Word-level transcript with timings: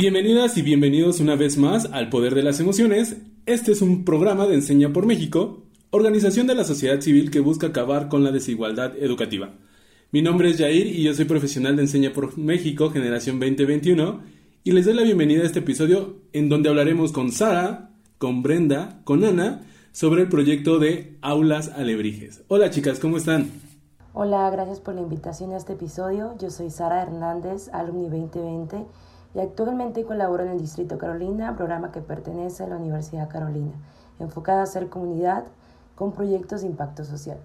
Bienvenidas 0.00 0.56
y 0.56 0.62
bienvenidos 0.62 1.20
una 1.20 1.36
vez 1.36 1.58
más 1.58 1.84
al 1.92 2.08
Poder 2.08 2.34
de 2.34 2.42
las 2.42 2.58
Emociones. 2.58 3.18
Este 3.44 3.72
es 3.72 3.82
un 3.82 4.06
programa 4.06 4.46
de 4.46 4.54
Enseña 4.54 4.94
por 4.94 5.04
México, 5.04 5.64
organización 5.90 6.46
de 6.46 6.54
la 6.54 6.64
sociedad 6.64 7.02
civil 7.02 7.30
que 7.30 7.40
busca 7.40 7.66
acabar 7.66 8.08
con 8.08 8.24
la 8.24 8.32
desigualdad 8.32 8.96
educativa. 8.96 9.50
Mi 10.10 10.22
nombre 10.22 10.48
es 10.48 10.56
Jair 10.56 10.86
y 10.86 11.02
yo 11.02 11.12
soy 11.12 11.26
profesional 11.26 11.76
de 11.76 11.82
Enseña 11.82 12.14
por 12.14 12.38
México, 12.38 12.88
generación 12.88 13.38
2021, 13.40 14.22
y 14.64 14.72
les 14.72 14.86
doy 14.86 14.94
la 14.94 15.02
bienvenida 15.02 15.42
a 15.42 15.46
este 15.46 15.58
episodio 15.58 16.16
en 16.32 16.48
donde 16.48 16.70
hablaremos 16.70 17.12
con 17.12 17.30
Sara, 17.30 17.90
con 18.16 18.42
Brenda, 18.42 19.02
con 19.04 19.22
Ana, 19.22 19.66
sobre 19.92 20.22
el 20.22 20.30
proyecto 20.30 20.78
de 20.78 21.18
Aulas 21.20 21.68
Alebrijes. 21.76 22.42
Hola 22.48 22.70
chicas, 22.70 23.00
¿cómo 23.00 23.18
están? 23.18 23.50
Hola, 24.14 24.48
gracias 24.48 24.80
por 24.80 24.94
la 24.94 25.02
invitación 25.02 25.52
a 25.52 25.58
este 25.58 25.74
episodio. 25.74 26.38
Yo 26.40 26.48
soy 26.48 26.70
Sara 26.70 27.02
Hernández, 27.02 27.68
alumni 27.74 28.08
2020 28.08 28.86
y 29.34 29.40
actualmente 29.40 30.04
colaboro 30.04 30.44
en 30.44 30.50
el 30.50 30.60
Distrito 30.60 30.98
Carolina, 30.98 31.56
programa 31.56 31.92
que 31.92 32.00
pertenece 32.00 32.64
a 32.64 32.66
la 32.66 32.76
Universidad 32.76 33.28
Carolina, 33.28 33.72
enfocada 34.18 34.60
a 34.60 34.64
hacer 34.64 34.88
comunidad 34.88 35.44
con 35.94 36.12
proyectos 36.12 36.62
de 36.62 36.68
impacto 36.68 37.04
social. 37.04 37.38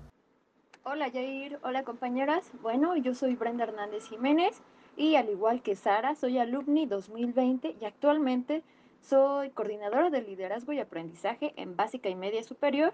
Hola 0.84 1.10
Jair, 1.12 1.60
hola 1.64 1.84
compañeras. 1.84 2.50
Bueno, 2.62 2.96
yo 2.96 3.14
soy 3.16 3.36
Brenda 3.36 3.64
Hernández 3.64 4.08
Jiménez 4.08 4.62
y 4.96 5.16
al 5.16 5.30
igual 5.30 5.62
que 5.62 5.76
Sara, 5.76 6.16
soy 6.16 6.38
alumni 6.38 6.86
2020 6.86 7.76
y 7.80 7.86
actualmente 7.86 8.64
soy 9.02 9.50
coordinadora 9.50 10.10
de 10.10 10.22
liderazgo 10.22 10.74
y 10.74 10.80
aprendizaje 10.80 11.54
en 11.58 11.76
básica 11.76 12.10
y 12.10 12.16
media 12.16 12.44
superior 12.44 12.94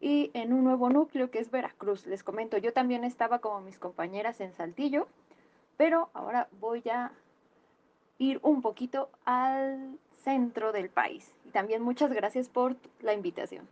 y 0.00 0.30
en 0.34 0.52
un 0.52 0.64
nuevo 0.64 0.90
núcleo 0.90 1.30
que 1.30 1.38
es 1.38 1.50
Veracruz. 1.50 2.06
Les 2.06 2.24
comento, 2.24 2.56
yo 2.56 2.72
también 2.72 3.04
estaba 3.04 3.38
como 3.38 3.60
mis 3.60 3.78
compañeras 3.78 4.40
en 4.40 4.52
Saltillo, 4.52 5.06
pero 5.76 6.10
ahora 6.14 6.48
voy 6.60 6.82
a 6.88 7.12
ir 8.18 8.40
un 8.42 8.62
poquito 8.62 9.10
al 9.24 9.98
centro 10.24 10.72
del 10.72 10.90
país. 10.90 11.32
Y 11.46 11.50
también 11.50 11.82
muchas 11.82 12.12
gracias 12.12 12.48
por 12.48 12.76
la 13.00 13.12
invitación. 13.14 13.68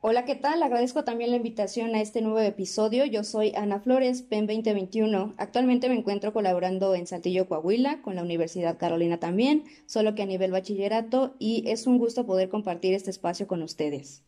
Hola, 0.00 0.24
¿qué 0.24 0.36
tal? 0.36 0.62
Agradezco 0.62 1.02
también 1.02 1.32
la 1.32 1.38
invitación 1.38 1.96
a 1.96 2.00
este 2.00 2.22
nuevo 2.22 2.38
episodio. 2.38 3.04
Yo 3.04 3.24
soy 3.24 3.52
Ana 3.56 3.80
Flores, 3.80 4.22
PEN 4.22 4.46
2021. 4.46 5.34
Actualmente 5.38 5.88
me 5.88 5.96
encuentro 5.96 6.32
colaborando 6.32 6.94
en 6.94 7.08
Saltillo, 7.08 7.48
Coahuila, 7.48 8.00
con 8.00 8.14
la 8.14 8.22
Universidad 8.22 8.78
Carolina 8.78 9.18
también, 9.18 9.64
solo 9.86 10.14
que 10.14 10.22
a 10.22 10.26
nivel 10.26 10.52
bachillerato, 10.52 11.34
y 11.40 11.64
es 11.66 11.88
un 11.88 11.98
gusto 11.98 12.26
poder 12.26 12.48
compartir 12.48 12.94
este 12.94 13.10
espacio 13.10 13.48
con 13.48 13.60
ustedes. 13.60 14.22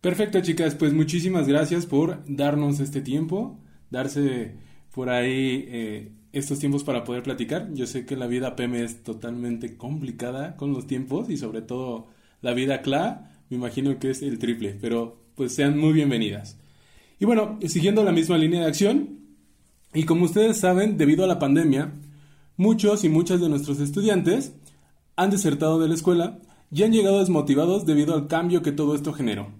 Perfecto, 0.00 0.40
chicas, 0.40 0.76
pues 0.76 0.92
muchísimas 0.92 1.48
gracias 1.48 1.86
por 1.86 2.22
darnos 2.28 2.78
este 2.78 3.00
tiempo, 3.00 3.58
darse 3.90 4.54
por 4.94 5.10
ahí 5.10 5.64
eh, 5.66 6.12
estos 6.34 6.58
tiempos 6.58 6.84
para 6.84 7.04
poder 7.04 7.22
platicar. 7.22 7.72
Yo 7.74 7.86
sé 7.86 8.04
que 8.04 8.16
la 8.16 8.26
vida 8.26 8.56
PM 8.56 8.82
es 8.82 9.02
totalmente 9.02 9.76
complicada 9.76 10.56
con 10.56 10.72
los 10.72 10.86
tiempos 10.86 11.30
y 11.30 11.36
sobre 11.36 11.62
todo 11.62 12.08
la 12.42 12.52
vida 12.52 12.82
CLA, 12.82 13.30
me 13.50 13.56
imagino 13.56 13.98
que 13.98 14.10
es 14.10 14.22
el 14.22 14.38
triple, 14.38 14.76
pero 14.80 15.18
pues 15.34 15.54
sean 15.54 15.78
muy 15.78 15.92
bienvenidas. 15.92 16.58
Y 17.18 17.24
bueno, 17.24 17.58
siguiendo 17.66 18.04
la 18.04 18.12
misma 18.12 18.36
línea 18.36 18.60
de 18.60 18.66
acción, 18.66 19.20
y 19.94 20.04
como 20.04 20.24
ustedes 20.24 20.58
saben, 20.58 20.98
debido 20.98 21.24
a 21.24 21.28
la 21.28 21.38
pandemia, 21.38 21.92
muchos 22.56 23.04
y 23.04 23.08
muchas 23.08 23.40
de 23.40 23.48
nuestros 23.48 23.80
estudiantes 23.80 24.52
han 25.16 25.30
desertado 25.30 25.78
de 25.78 25.88
la 25.88 25.94
escuela 25.94 26.38
y 26.70 26.82
han 26.82 26.92
llegado 26.92 27.20
desmotivados 27.20 27.86
debido 27.86 28.14
al 28.14 28.26
cambio 28.26 28.62
que 28.62 28.72
todo 28.72 28.94
esto 28.94 29.12
generó. 29.12 29.52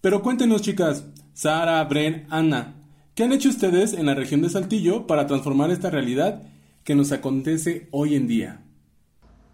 Pero 0.00 0.22
cuéntenos 0.22 0.62
chicas, 0.62 1.06
Sara, 1.34 1.84
Bren, 1.84 2.26
Ana, 2.30 2.81
¿Qué 3.14 3.24
han 3.24 3.32
hecho 3.32 3.50
ustedes 3.50 3.92
en 3.92 4.06
la 4.06 4.14
región 4.14 4.40
de 4.40 4.48
Saltillo 4.48 5.06
para 5.06 5.26
transformar 5.26 5.70
esta 5.70 5.90
realidad 5.90 6.40
que 6.82 6.94
nos 6.94 7.12
acontece 7.12 7.86
hoy 7.90 8.16
en 8.16 8.26
día? 8.26 8.62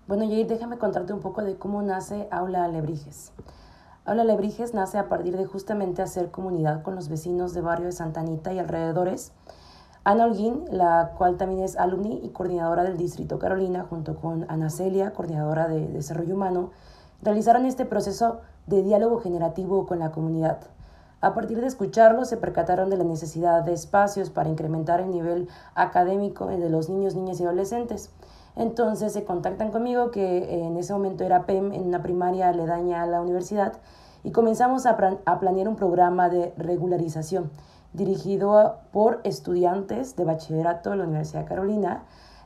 Bueno, 0.07 0.29
Jair, 0.29 0.47
déjame 0.47 0.79
contarte 0.79 1.13
un 1.13 1.19
poco 1.19 1.43
de 1.43 1.57
cómo 1.57 1.83
nace 1.83 2.29
Aula 2.31 2.63
Alebrijes. 2.63 3.33
Aula 4.05 4.23
Alebrijes 4.23 4.75
nace 4.75 4.97
a 4.97 5.09
partir 5.09 5.37
de 5.37 5.45
justamente 5.45 6.03
hacer 6.03 6.31
comunidad 6.31 6.85
con 6.85 6.95
los 6.95 7.09
vecinos 7.09 7.53
de 7.53 7.61
barrio 7.61 7.87
de 7.87 7.93
Santa 7.93 8.21
Anita 8.21 8.53
y 8.53 8.61
alrededores. 8.61 9.33
Ana 10.05 10.27
Holguín, 10.27 10.63
la 10.71 11.15
cual 11.19 11.37
también 11.37 11.65
es 11.65 11.75
alumni 11.75 12.21
y 12.23 12.29
coordinadora 12.29 12.85
del 12.85 12.97
Distrito 12.97 13.41
Carolina, 13.41 13.87
junto 13.91 14.15
con 14.15 14.49
Ana 14.49 14.71
Celia, 14.71 15.13
coordinadora 15.13 15.67
de 15.67 15.89
Desarrollo 15.89 16.37
Humano, 16.37 16.71
realizaron 17.23 17.67
este 17.67 17.87
proceso 17.87 18.41
de 18.69 18.85
diálogo 18.85 19.19
generativo 19.19 19.85
con 19.85 19.99
la 19.99 20.13
comunidad 20.13 20.61
a 21.21 21.35
partir 21.35 21.61
de 21.61 21.67
escucharlo, 21.67 22.25
se 22.25 22.37
percataron 22.37 22.91
de 22.91 22.97
la 22.97 23.05
necesidad 23.05 23.63
de 23.65 23.73
espacios 23.73 24.31
para 24.31 24.49
incrementar 24.49 25.01
el 25.01 25.11
nivel 25.11 25.49
académico 25.75 26.47
de 26.47 26.71
los 26.71 26.89
niños, 26.89 27.17
niñas 27.17 27.41
y 27.41 27.45
adolescentes. 27.45 28.11
Entonces 28.55 29.13
se 29.13 29.25
contactan 29.25 29.71
conmigo, 29.71 30.11
que 30.11 30.65
en 30.65 30.77
ese 30.77 30.93
momento 30.93 31.25
era 31.25 31.45
PEM 31.47 31.73
en 31.73 31.87
una 31.87 32.03
primaria 32.03 32.49
aledaña 32.49 33.03
a 33.03 33.07
la 33.07 33.21
universidad, 33.21 33.75
y 34.23 34.33
comenzamos 34.33 34.87
a, 34.87 34.97
planear 34.97 35.69
un 35.69 35.77
programa 35.77 36.29
de 36.29 36.53
regularización 36.57 37.51
dirigido 37.93 38.79
por 38.93 39.21
estudiantes 39.25 40.17
de 40.17 40.25
bachillerato 40.25 40.91
de 40.91 40.97
la 40.97 41.05
Universidad 41.05 41.47
Carolina, 41.47 42.05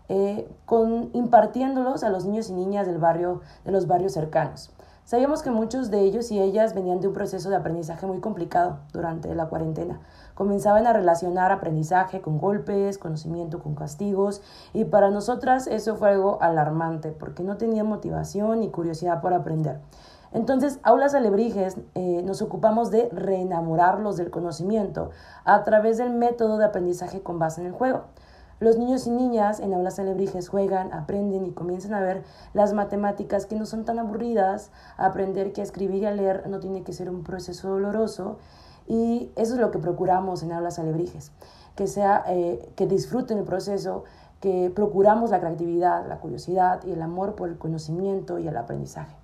eh, 0.08 0.50
con, 0.66 1.10
impartiéndolos 1.12 2.04
a 2.04 2.10
los 2.10 2.24
niños 2.24 2.50
y 2.50 2.54
niñas 2.54 2.86
del 2.86 2.98
barrio, 2.98 3.40
de 3.64 3.72
los 3.72 3.86
barrios 3.86 4.12
cercanos. 4.12 4.70
Sabíamos 5.04 5.42
que 5.42 5.50
muchos 5.50 5.90
de 5.90 6.00
ellos 6.00 6.30
y 6.30 6.40
ellas 6.40 6.74
venían 6.74 7.00
de 7.00 7.08
un 7.08 7.12
proceso 7.12 7.50
de 7.50 7.56
aprendizaje 7.56 8.06
muy 8.06 8.20
complicado 8.20 8.78
durante 8.92 9.34
la 9.34 9.46
cuarentena. 9.46 10.00
Comenzaban 10.34 10.86
a 10.86 10.92
relacionar 10.92 11.50
aprendizaje 11.50 12.20
con 12.20 12.38
golpes, 12.38 12.98
conocimiento 12.98 13.58
con 13.58 13.74
castigos, 13.74 14.42
y 14.72 14.84
para 14.84 15.10
nosotras 15.10 15.66
eso 15.66 15.96
fue 15.96 16.10
algo 16.10 16.38
alarmante 16.40 17.10
porque 17.10 17.42
no 17.42 17.56
tenían 17.56 17.88
motivación 17.88 18.60
ni 18.60 18.70
curiosidad 18.70 19.20
por 19.20 19.34
aprender. 19.34 19.80
Entonces, 20.32 20.78
Aulas 20.82 21.14
Alebrijes 21.14 21.76
eh, 21.94 22.22
nos 22.24 22.40
ocupamos 22.40 22.90
de 22.90 23.08
reenamorarlos 23.10 24.16
del 24.16 24.30
conocimiento 24.30 25.10
a 25.44 25.62
través 25.62 25.98
del 25.98 26.10
método 26.10 26.56
de 26.58 26.64
aprendizaje 26.64 27.22
con 27.22 27.38
base 27.38 27.60
en 27.60 27.66
el 27.66 27.72
juego. 27.72 28.04
Los 28.62 28.78
niños 28.78 29.08
y 29.08 29.10
niñas 29.10 29.58
en 29.58 29.74
aulas 29.74 29.98
alebrijes 29.98 30.48
juegan, 30.48 30.92
aprenden 30.92 31.46
y 31.46 31.50
comienzan 31.50 31.94
a 31.94 32.00
ver 32.00 32.22
las 32.54 32.72
matemáticas 32.74 33.44
que 33.44 33.56
no 33.56 33.66
son 33.66 33.84
tan 33.84 33.98
aburridas, 33.98 34.70
aprender 34.96 35.52
que 35.52 35.62
escribir 35.62 36.04
y 36.04 36.06
a 36.06 36.12
leer 36.12 36.48
no 36.48 36.60
tiene 36.60 36.84
que 36.84 36.92
ser 36.92 37.10
un 37.10 37.24
proceso 37.24 37.70
doloroso 37.70 38.38
y 38.86 39.32
eso 39.34 39.54
es 39.54 39.60
lo 39.60 39.72
que 39.72 39.80
procuramos 39.80 40.44
en 40.44 40.52
aulas 40.52 40.78
alebrijes, 40.78 41.32
que, 41.74 41.88
sea, 41.88 42.22
eh, 42.28 42.70
que 42.76 42.86
disfruten 42.86 43.38
el 43.38 43.44
proceso, 43.44 44.04
que 44.38 44.70
procuramos 44.72 45.30
la 45.30 45.40
creatividad, 45.40 46.06
la 46.06 46.20
curiosidad 46.20 46.84
y 46.84 46.92
el 46.92 47.02
amor 47.02 47.34
por 47.34 47.48
el 47.48 47.58
conocimiento 47.58 48.38
y 48.38 48.46
el 48.46 48.56
aprendizaje. 48.56 49.21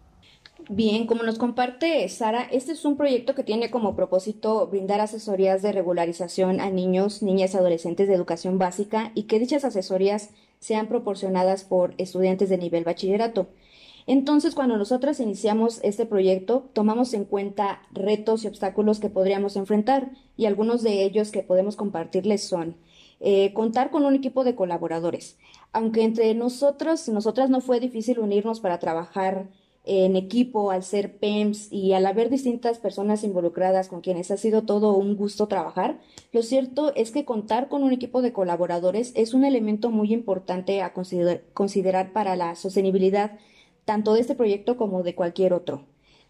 Bien, 0.70 1.06
como 1.06 1.22
nos 1.22 1.38
comparte 1.38 2.06
Sara, 2.10 2.42
este 2.42 2.72
es 2.72 2.84
un 2.84 2.98
proyecto 2.98 3.34
que 3.34 3.42
tiene 3.42 3.70
como 3.70 3.96
propósito 3.96 4.66
brindar 4.66 5.00
asesorías 5.00 5.62
de 5.62 5.72
regularización 5.72 6.60
a 6.60 6.68
niños, 6.68 7.22
niñas 7.22 7.54
y 7.54 7.56
adolescentes 7.56 8.06
de 8.06 8.12
educación 8.12 8.58
básica 8.58 9.10
y 9.14 9.22
que 9.22 9.38
dichas 9.38 9.64
asesorías 9.64 10.28
sean 10.58 10.86
proporcionadas 10.88 11.64
por 11.64 11.94
estudiantes 11.96 12.50
de 12.50 12.58
nivel 12.58 12.84
bachillerato. 12.84 13.48
Entonces, 14.06 14.54
cuando 14.54 14.76
nosotros 14.76 15.20
iniciamos 15.20 15.80
este 15.82 16.04
proyecto, 16.04 16.68
tomamos 16.74 17.14
en 17.14 17.24
cuenta 17.24 17.80
retos 17.90 18.44
y 18.44 18.48
obstáculos 18.48 19.00
que 19.00 19.08
podríamos 19.08 19.56
enfrentar 19.56 20.10
y 20.36 20.44
algunos 20.44 20.82
de 20.82 21.02
ellos 21.02 21.30
que 21.30 21.42
podemos 21.42 21.76
compartirles 21.76 22.44
son 22.44 22.76
eh, 23.20 23.54
contar 23.54 23.90
con 23.90 24.04
un 24.04 24.14
equipo 24.14 24.44
de 24.44 24.54
colaboradores. 24.54 25.38
Aunque 25.72 26.02
entre 26.02 26.34
nosotros, 26.34 27.08
nosotras 27.08 27.48
no 27.48 27.62
fue 27.62 27.80
difícil 27.80 28.18
unirnos 28.18 28.60
para 28.60 28.78
trabajar 28.78 29.48
en 29.88 30.16
equipo, 30.16 30.70
al 30.70 30.82
ser 30.82 31.16
PEMS 31.16 31.72
y 31.72 31.94
al 31.94 32.04
haber 32.04 32.28
distintas 32.28 32.78
personas 32.78 33.24
involucradas 33.24 33.88
con 33.88 34.02
quienes 34.02 34.30
ha 34.30 34.36
sido 34.36 34.62
todo 34.62 34.92
un 34.92 35.16
gusto 35.16 35.48
trabajar, 35.48 35.98
lo 36.32 36.42
cierto 36.42 36.94
es 36.94 37.10
que 37.10 37.24
contar 37.24 37.68
con 37.68 37.82
un 37.82 37.92
equipo 37.92 38.20
de 38.20 38.32
colaboradores 38.32 39.12
es 39.16 39.32
un 39.32 39.44
elemento 39.44 39.90
muy 39.90 40.12
importante 40.12 40.82
a 40.82 40.92
considerar 40.92 42.12
para 42.12 42.36
la 42.36 42.54
sostenibilidad 42.54 43.38
tanto 43.86 44.12
de 44.12 44.20
este 44.20 44.34
proyecto 44.34 44.76
como 44.76 45.02
de 45.02 45.14
cualquier 45.14 45.54
otro. 45.54 45.86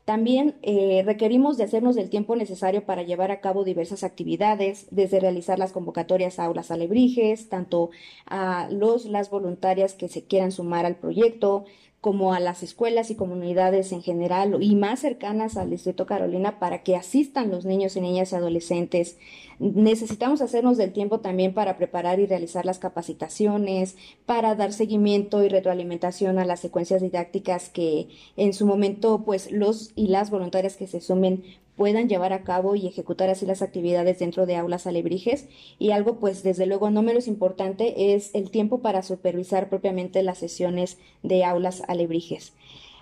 También 0.09 0.55
eh, 0.63 1.03
requerimos 1.05 1.59
de 1.59 1.65
hacernos 1.65 1.99
el 1.99 2.09
tiempo 2.09 2.35
necesario 2.35 2.87
para 2.87 3.03
llevar 3.03 3.31
a 3.31 3.41
cabo 3.41 3.63
diversas 3.63 4.05
actividades, 4.05 4.87
desde 4.91 5.21
realizar 5.21 5.59
las 5.59 5.73
convocatorias 5.73 6.39
a 6.39 6.47
aulas 6.47 6.71
alebrijes, 6.71 7.51
tanto 7.51 7.91
a 8.25 8.69
los 8.71 9.05
las 9.05 9.29
voluntarias 9.29 9.93
que 9.93 10.09
se 10.09 10.25
quieran 10.25 10.51
sumar 10.51 10.87
al 10.87 10.97
proyecto, 10.97 11.67
como 12.01 12.33
a 12.33 12.39
las 12.39 12.63
escuelas 12.63 13.11
y 13.11 13.17
comunidades 13.17 13.91
en 13.91 14.03
general 14.03 14.63
y 14.63 14.77
más 14.77 15.01
cercanas 15.01 15.57
al 15.57 15.71
Distrito 15.71 16.07
Carolina 16.07 16.61
para 16.61 16.85
que 16.85 16.95
asistan 16.95 17.51
los 17.51 17.65
niños 17.65 17.97
y 17.97 18.01
niñas 18.01 18.31
y 18.33 18.37
adolescentes. 18.37 19.19
Necesitamos 19.59 20.41
hacernos 20.41 20.77
del 20.77 20.93
tiempo 20.93 21.19
también 21.19 21.55
para 21.55 21.77
preparar 21.77 22.21
y 22.21 22.27
realizar 22.27 22.65
las 22.65 22.79
capacitaciones, 22.79 23.97
para 24.27 24.55
dar 24.55 24.73
seguimiento 24.73 25.43
y 25.43 25.49
retroalimentación 25.49 26.39
a 26.39 26.45
las 26.45 26.61
secuencias 26.61 27.03
didácticas 27.03 27.69
que 27.69 28.09
en 28.37 28.53
su 28.53 28.65
momento 28.65 29.25
pues 29.25 29.51
los 29.51 29.91
y 29.97 30.07
las 30.07 30.31
voluntarias 30.31 30.77
que 30.77 30.87
se 30.87 31.01
sumen 31.01 31.43
puedan 31.79 32.09
llevar 32.09 32.35
a 32.35 32.43
cabo 32.43 32.75
y 32.75 32.87
ejecutar 32.89 33.31
así 33.31 33.47
las 33.47 33.63
actividades 33.63 34.19
dentro 34.19 34.45
de 34.45 34.57
aulas 34.57 34.87
alebrijes. 34.87 35.49
Y 35.79 35.93
algo, 35.93 36.19
pues, 36.19 36.43
desde 36.43 36.67
luego 36.67 36.91
no 36.91 37.03
menos 37.03 37.29
importante 37.29 38.15
es 38.15 38.35
el 38.35 38.51
tiempo 38.51 38.83
para 38.83 39.03
supervisar 39.03 39.71
propiamente 39.71 40.23
las 40.23 40.39
sesiones 40.39 40.99
de 41.23 41.45
aulas 41.45 41.83
alebrijes. 41.87 42.53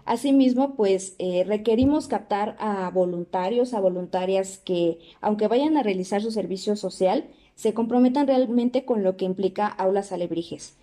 Asimismo, 0.05 0.77
pues 0.77 1.17
eh, 1.19 1.43
requerimos 1.45 2.07
captar 2.07 2.55
a 2.61 2.89
voluntarios, 2.91 3.75
a 3.75 3.81
voluntarias 3.81 4.59
que, 4.59 4.99
aunque 5.21 5.49
vayan 5.49 5.77
a 5.77 5.83
realizar 5.83 6.23
su 6.23 6.31
servicio 6.31 6.77
social, 6.77 7.25
se 7.57 7.73
comprometan 7.75 8.27
realmente 8.27 8.85
con 8.85 9.03
lo 9.03 9.17
que 9.17 9.25
implica 9.25 9.67
aulas 9.67 10.13
alebrijes. 10.13 10.77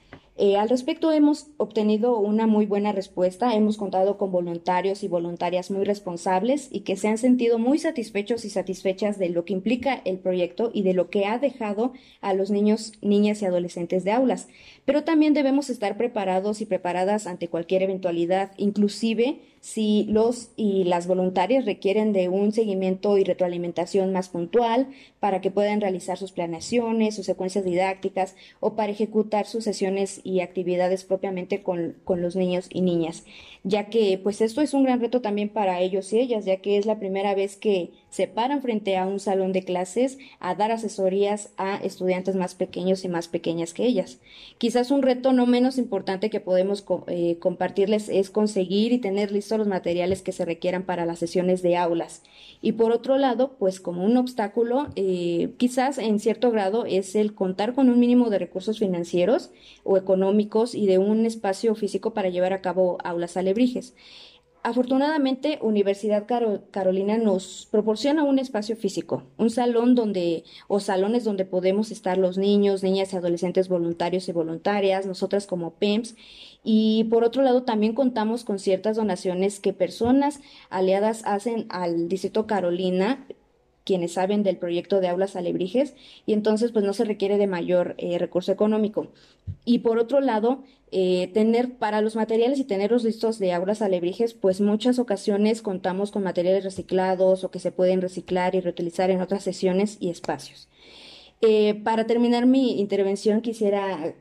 Eh, 0.45 0.57
al 0.57 0.67
respecto 0.67 1.13
hemos 1.13 1.47
obtenido 1.55 2.17
una 2.17 2.47
muy 2.47 2.65
buena 2.65 2.91
respuesta, 2.91 3.55
hemos 3.55 3.77
contado 3.77 4.17
con 4.17 4.29
voluntarios 4.33 5.01
y 5.01 5.07
voluntarias 5.07 5.71
muy 5.71 5.85
responsables 5.85 6.67
y 6.69 6.81
que 6.81 6.97
se 6.97 7.07
han 7.07 7.17
sentido 7.17 7.59
muy 7.59 7.79
satisfechos 7.79 8.43
y 8.43 8.49
satisfechas 8.49 9.17
de 9.17 9.29
lo 9.29 9.45
que 9.45 9.53
implica 9.53 10.01
el 10.03 10.19
proyecto 10.19 10.69
y 10.73 10.81
de 10.81 10.93
lo 10.93 11.09
que 11.09 11.27
ha 11.27 11.39
dejado 11.39 11.93
a 12.19 12.33
los 12.33 12.51
niños, 12.51 12.91
niñas 13.01 13.41
y 13.41 13.45
adolescentes 13.45 14.03
de 14.03 14.11
aulas. 14.11 14.49
Pero 14.83 15.05
también 15.05 15.33
debemos 15.33 15.69
estar 15.69 15.95
preparados 15.95 16.59
y 16.59 16.65
preparadas 16.65 17.25
ante 17.25 17.47
cualquier 17.47 17.83
eventualidad, 17.83 18.51
inclusive 18.57 19.39
si 19.63 20.03
los 20.09 20.49
y 20.57 20.83
las 20.83 21.07
voluntarias 21.07 21.63
requieren 21.63 22.11
de 22.11 22.27
un 22.27 22.51
seguimiento 22.51 23.17
y 23.17 23.23
retroalimentación 23.23 24.11
más 24.11 24.27
puntual 24.27 24.89
para 25.21 25.39
que 25.39 25.51
puedan 25.51 25.79
realizar 25.79 26.17
sus 26.17 26.33
planeaciones, 26.33 27.15
sus 27.15 27.25
secuencias 27.25 27.63
didácticas 27.63 28.35
o 28.59 28.75
para 28.75 28.91
ejecutar 28.91 29.45
sus 29.45 29.63
sesiones 29.63 30.19
y 30.25 30.32
actividades 30.41 31.03
propiamente 31.03 31.63
con, 31.63 31.95
con 32.03 32.21
los 32.21 32.35
niños 32.35 32.67
y 32.69 32.81
niñas, 32.81 33.25
ya 33.63 33.89
que 33.89 34.19
pues 34.21 34.41
esto 34.41 34.61
es 34.61 34.73
un 34.73 34.83
gran 34.83 34.99
reto 34.99 35.21
también 35.21 35.49
para 35.49 35.79
ellos 35.81 36.11
y 36.13 36.19
ellas, 36.19 36.45
ya 36.45 36.57
que 36.57 36.77
es 36.77 36.85
la 36.85 36.99
primera 36.99 37.35
vez 37.35 37.57
que 37.57 37.91
se 38.13 38.27
paran 38.27 38.61
frente 38.61 38.95
a 38.95 39.07
un 39.07 39.19
salón 39.19 39.53
de 39.53 39.63
clases 39.63 40.19
a 40.39 40.53
dar 40.53 40.71
asesorías 40.71 41.49
a 41.57 41.77
estudiantes 41.77 42.35
más 42.35 42.53
pequeños 42.53 43.03
y 43.03 43.07
más 43.07 43.27
pequeñas 43.27 43.73
que 43.73 43.87
ellas. 43.87 44.19
Quizás 44.59 44.91
un 44.91 45.01
reto 45.01 45.33
no 45.33 45.47
menos 45.47 45.79
importante 45.79 46.29
que 46.29 46.39
podemos 46.39 46.85
eh, 47.07 47.37
compartirles 47.39 48.09
es 48.09 48.29
conseguir 48.29 48.93
y 48.93 48.99
tener 48.99 49.31
listos 49.31 49.57
los 49.57 49.67
materiales 49.67 50.21
que 50.21 50.31
se 50.31 50.45
requieran 50.45 50.83
para 50.83 51.07
las 51.07 51.17
sesiones 51.17 51.63
de 51.63 51.75
aulas. 51.75 52.21
Y 52.61 52.73
por 52.73 52.91
otro 52.91 53.17
lado, 53.17 53.55
pues 53.57 53.79
como 53.79 54.05
un 54.05 54.15
obstáculo, 54.17 54.89
eh, 54.95 55.49
quizás 55.57 55.97
en 55.97 56.19
cierto 56.19 56.51
grado 56.51 56.85
es 56.85 57.15
el 57.15 57.33
contar 57.33 57.73
con 57.73 57.89
un 57.89 57.99
mínimo 57.99 58.29
de 58.29 58.37
recursos 58.37 58.77
financieros 58.77 59.49
o 59.83 59.97
económicos 59.97 60.75
y 60.75 60.85
de 60.85 60.99
un 60.99 61.25
espacio 61.25 61.73
físico 61.73 62.13
para 62.13 62.29
llevar 62.29 62.53
a 62.53 62.61
cabo 62.61 62.99
aulas 63.03 63.37
alebrijes. 63.37 63.95
Afortunadamente, 64.65 65.59
Universidad 65.61 66.25
Carolina 66.25 67.17
nos 67.17 67.67
proporciona 67.69 68.23
un 68.23 68.39
espacio 68.39 68.77
físico, 68.77 69.23
un 69.37 69.49
salón 69.49 69.93
donde, 69.93 70.45
o 70.69 70.79
salones 70.79 71.25
donde 71.25 71.43
podemos 71.43 71.91
estar 71.91 72.17
los 72.17 72.37
niños, 72.37 72.81
niñas 72.81 73.11
y 73.11 73.17
adolescentes 73.17 73.67
voluntarios 73.67 74.29
y 74.29 74.31
voluntarias, 74.31 75.05
nosotras 75.05 75.47
como 75.47 75.71
PEMS. 75.71 76.15
Y 76.63 77.03
por 77.09 77.25
otro 77.25 77.43
lado, 77.43 77.63
también 77.63 77.93
contamos 77.93 78.45
con 78.45 78.57
ciertas 78.57 78.95
donaciones 78.95 79.59
que 79.59 79.73
personas 79.73 80.39
aliadas 80.69 81.23
hacen 81.25 81.65
al 81.67 82.07
Distrito 82.07 82.47
Carolina 82.47 83.27
quienes 83.83 84.13
saben 84.13 84.43
del 84.43 84.57
proyecto 84.57 84.99
de 84.99 85.07
aulas 85.07 85.35
alebrijes 85.35 85.93
y 86.25 86.33
entonces 86.33 86.71
pues 86.71 86.85
no 86.85 86.93
se 86.93 87.05
requiere 87.05 87.37
de 87.37 87.47
mayor 87.47 87.95
eh, 87.97 88.17
recurso 88.17 88.51
económico. 88.51 89.07
Y 89.65 89.79
por 89.79 89.97
otro 89.97 90.21
lado, 90.21 90.63
eh, 90.91 91.29
tener 91.33 91.73
para 91.77 92.01
los 92.01 92.15
materiales 92.15 92.59
y 92.59 92.63
tenerlos 92.63 93.03
listos 93.03 93.39
de 93.39 93.51
aulas 93.51 93.81
alebrijes, 93.81 94.33
pues 94.33 94.61
muchas 94.61 94.99
ocasiones 94.99 95.61
contamos 95.61 96.11
con 96.11 96.23
materiales 96.23 96.63
reciclados 96.63 97.43
o 97.43 97.51
que 97.51 97.59
se 97.59 97.71
pueden 97.71 98.01
reciclar 98.01 98.55
y 98.55 98.61
reutilizar 98.61 99.09
en 99.09 99.21
otras 99.21 99.43
sesiones 99.43 99.97
y 99.99 100.09
espacios. 100.09 100.69
Eh, 101.41 101.73
para 101.83 102.05
terminar 102.05 102.45
mi 102.45 102.79
intervención 102.79 103.41
quisiera 103.41 104.15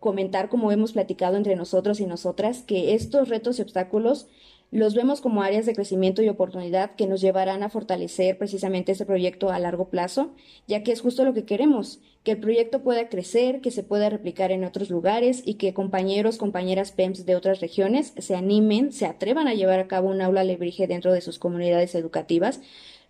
comentar, 0.00 0.48
como 0.48 0.72
hemos 0.72 0.92
platicado 0.92 1.36
entre 1.36 1.56
nosotros 1.56 2.00
y 2.00 2.06
nosotras, 2.06 2.62
que 2.62 2.94
estos 2.94 3.28
retos 3.28 3.58
y 3.58 3.62
obstáculos 3.62 4.26
los 4.70 4.94
vemos 4.94 5.20
como 5.20 5.42
áreas 5.42 5.66
de 5.66 5.74
crecimiento 5.74 6.22
y 6.22 6.28
oportunidad 6.28 6.96
que 6.96 7.06
nos 7.06 7.20
llevarán 7.20 7.62
a 7.62 7.68
fortalecer 7.68 8.38
precisamente 8.38 8.92
este 8.92 9.06
proyecto 9.06 9.50
a 9.50 9.58
largo 9.58 9.88
plazo, 9.88 10.34
ya 10.66 10.82
que 10.82 10.92
es 10.92 11.00
justo 11.00 11.24
lo 11.24 11.32
que 11.32 11.44
queremos, 11.44 12.00
que 12.24 12.32
el 12.32 12.40
proyecto 12.40 12.82
pueda 12.82 13.08
crecer, 13.08 13.60
que 13.60 13.70
se 13.70 13.82
pueda 13.82 14.08
replicar 14.08 14.50
en 14.50 14.64
otros 14.64 14.90
lugares 14.90 15.42
y 15.44 15.54
que 15.54 15.74
compañeros, 15.74 16.38
compañeras 16.38 16.90
PEMS 16.90 17.26
de 17.26 17.36
otras 17.36 17.60
regiones 17.60 18.14
se 18.16 18.34
animen, 18.34 18.92
se 18.92 19.06
atrevan 19.06 19.46
a 19.46 19.54
llevar 19.54 19.78
a 19.78 19.88
cabo 19.88 20.08
un 20.08 20.22
aula 20.22 20.42
lebrige 20.42 20.86
dentro 20.86 21.12
de 21.12 21.20
sus 21.20 21.38
comunidades 21.38 21.94
educativas, 21.94 22.60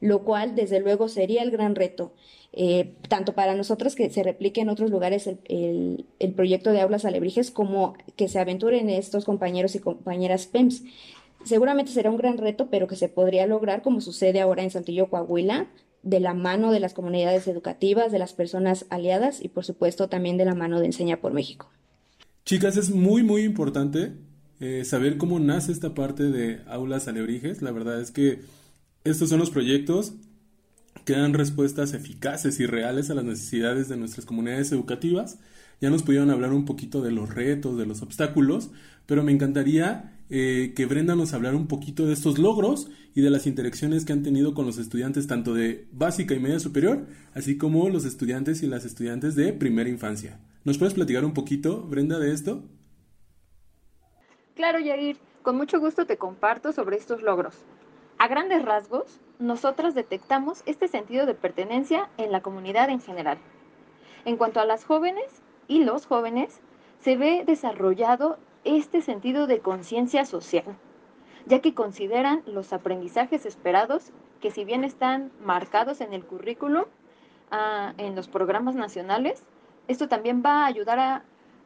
lo 0.00 0.24
cual 0.24 0.54
desde 0.54 0.80
luego 0.80 1.08
sería 1.08 1.42
el 1.42 1.50
gran 1.50 1.76
reto. 1.76 2.12
Eh, 2.56 2.94
tanto 3.08 3.34
para 3.34 3.56
nosotros 3.56 3.96
que 3.96 4.10
se 4.10 4.22
replique 4.22 4.60
en 4.60 4.68
otros 4.68 4.88
lugares 4.90 5.26
el, 5.26 6.06
el 6.20 6.32
proyecto 6.34 6.70
de 6.70 6.82
aulas 6.82 7.04
alebrijes 7.04 7.50
como 7.50 7.94
que 8.14 8.28
se 8.28 8.38
aventuren 8.38 8.90
estos 8.90 9.24
compañeros 9.24 9.74
y 9.74 9.80
compañeras 9.80 10.46
PEMS. 10.46 10.84
Seguramente 11.44 11.92
será 11.92 12.10
un 12.10 12.16
gran 12.16 12.38
reto, 12.38 12.68
pero 12.70 12.86
que 12.86 12.96
se 12.96 13.08
podría 13.08 13.46
lograr 13.46 13.82
como 13.82 14.00
sucede 14.00 14.40
ahora 14.40 14.62
en 14.62 14.70
Santillo, 14.70 15.08
Coahuila, 15.08 15.68
de 16.02 16.20
la 16.20 16.34
mano 16.34 16.70
de 16.70 16.80
las 16.80 16.94
comunidades 16.94 17.48
educativas, 17.48 18.12
de 18.12 18.18
las 18.18 18.34
personas 18.34 18.86
aliadas 18.90 19.42
y 19.42 19.48
por 19.48 19.64
supuesto 19.64 20.08
también 20.08 20.36
de 20.36 20.44
la 20.44 20.54
mano 20.54 20.80
de 20.80 20.86
Enseña 20.86 21.20
por 21.20 21.32
México. 21.32 21.70
Chicas, 22.44 22.76
es 22.76 22.90
muy 22.90 23.22
muy 23.22 23.42
importante 23.42 24.12
eh, 24.60 24.84
saber 24.84 25.16
cómo 25.16 25.40
nace 25.40 25.72
esta 25.72 25.94
parte 25.94 26.24
de 26.24 26.60
aulas 26.66 27.08
alebrijes. 27.08 27.62
La 27.62 27.72
verdad 27.72 28.00
es 28.00 28.10
que 28.10 28.40
estos 29.04 29.30
son 29.30 29.38
los 29.38 29.50
proyectos 29.50 30.14
que 31.04 31.14
dan 31.14 31.34
respuestas 31.34 31.92
eficaces 31.92 32.60
y 32.60 32.66
reales 32.66 33.10
a 33.10 33.14
las 33.14 33.24
necesidades 33.24 33.88
de 33.88 33.96
nuestras 33.96 34.26
comunidades 34.26 34.72
educativas. 34.72 35.38
Ya 35.80 35.90
nos 35.90 36.02
pudieron 36.02 36.30
hablar 36.30 36.52
un 36.52 36.64
poquito 36.64 37.02
de 37.02 37.10
los 37.10 37.34
retos, 37.34 37.76
de 37.76 37.86
los 37.86 38.00
obstáculos, 38.00 38.70
pero 39.06 39.22
me 39.22 39.32
encantaría 39.32 40.13
eh, 40.30 40.72
que 40.74 40.86
Brenda 40.86 41.14
nos 41.14 41.34
hablara 41.34 41.56
un 41.56 41.66
poquito 41.66 42.06
de 42.06 42.14
estos 42.14 42.38
logros 42.38 42.90
y 43.14 43.20
de 43.20 43.30
las 43.30 43.46
interacciones 43.46 44.04
que 44.04 44.12
han 44.12 44.22
tenido 44.22 44.54
con 44.54 44.66
los 44.66 44.78
estudiantes 44.78 45.26
tanto 45.26 45.54
de 45.54 45.86
básica 45.92 46.34
y 46.34 46.40
media 46.40 46.60
superior, 46.60 47.06
así 47.34 47.58
como 47.58 47.88
los 47.88 48.04
estudiantes 48.04 48.62
y 48.62 48.66
las 48.66 48.84
estudiantes 48.84 49.34
de 49.34 49.52
primera 49.52 49.90
infancia. 49.90 50.40
¿Nos 50.64 50.78
puedes 50.78 50.94
platicar 50.94 51.24
un 51.24 51.34
poquito, 51.34 51.82
Brenda, 51.82 52.18
de 52.18 52.32
esto? 52.32 52.62
Claro, 54.54 54.78
Yair, 54.78 55.18
con 55.42 55.56
mucho 55.56 55.78
gusto 55.78 56.06
te 56.06 56.16
comparto 56.16 56.72
sobre 56.72 56.96
estos 56.96 57.22
logros. 57.22 57.54
A 58.18 58.28
grandes 58.28 58.64
rasgos, 58.64 59.20
nosotras 59.38 59.94
detectamos 59.94 60.62
este 60.64 60.88
sentido 60.88 61.26
de 61.26 61.34
pertenencia 61.34 62.08
en 62.16 62.32
la 62.32 62.40
comunidad 62.40 62.88
en 62.88 63.00
general. 63.00 63.38
En 64.24 64.36
cuanto 64.36 64.60
a 64.60 64.64
las 64.64 64.84
jóvenes 64.84 65.42
y 65.68 65.84
los 65.84 66.06
jóvenes, 66.06 66.60
se 67.00 67.16
ve 67.16 67.44
desarrollado 67.46 68.38
este 68.64 69.02
sentido 69.02 69.46
de 69.46 69.60
conciencia 69.60 70.24
social, 70.24 70.76
ya 71.46 71.60
que 71.60 71.74
consideran 71.74 72.42
los 72.46 72.72
aprendizajes 72.72 73.46
esperados 73.46 74.12
que 74.40 74.50
si 74.50 74.64
bien 74.64 74.84
están 74.84 75.32
marcados 75.40 76.00
en 76.00 76.12
el 76.12 76.24
currículo, 76.24 76.88
ah, 77.50 77.94
en 77.98 78.14
los 78.14 78.28
programas 78.28 78.74
nacionales, 78.74 79.42
esto 79.88 80.08
también 80.08 80.42
va 80.44 80.62
a 80.62 80.66
ayudar 80.66 80.98
a 80.98 81.24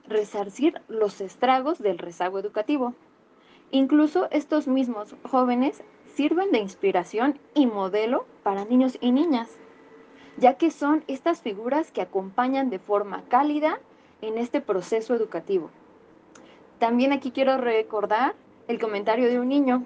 resarcir 0.09 0.81
los 0.88 1.21
estragos 1.21 1.78
del 1.78 1.99
rezago 1.99 2.38
educativo. 2.38 2.95
Incluso 3.71 4.28
estos 4.31 4.67
mismos 4.67 5.14
jóvenes 5.23 5.83
sirven 6.14 6.50
de 6.52 6.59
inspiración 6.59 7.38
y 7.55 7.67
modelo 7.67 8.26
para 8.43 8.64
niños 8.64 8.99
y 9.00 9.12
niñas, 9.12 9.59
ya 10.37 10.55
que 10.55 10.71
son 10.71 11.05
estas 11.07 11.43
figuras 11.43 11.93
que 11.93 12.00
acompañan 12.00 12.71
de 12.71 12.78
forma 12.78 13.23
cálida 13.28 13.78
en 14.21 14.38
este 14.38 14.61
proceso 14.61 15.14
educativo. 15.14 15.71
También 16.78 17.12
aquí 17.12 17.32
quiero 17.32 17.56
recordar 17.58 18.35
el 18.68 18.78
comentario 18.78 19.28
de 19.28 19.40
un 19.40 19.49
niño 19.49 19.85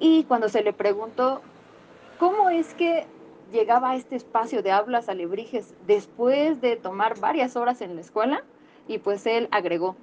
y 0.00 0.24
cuando 0.24 0.48
se 0.48 0.62
le 0.62 0.72
preguntó 0.72 1.40
cómo 2.18 2.50
es 2.50 2.74
que 2.74 3.06
llegaba 3.52 3.90
a 3.90 3.96
este 3.96 4.16
espacio 4.16 4.62
de 4.62 4.72
aulas 4.72 5.08
alebrijes 5.08 5.74
después 5.86 6.60
de 6.60 6.76
tomar 6.76 7.18
varias 7.20 7.56
horas 7.56 7.80
en 7.80 7.94
la 7.94 8.00
escuela 8.00 8.44
y 8.88 8.98
pues 8.98 9.24
él 9.26 9.48
agregó, 9.50 9.96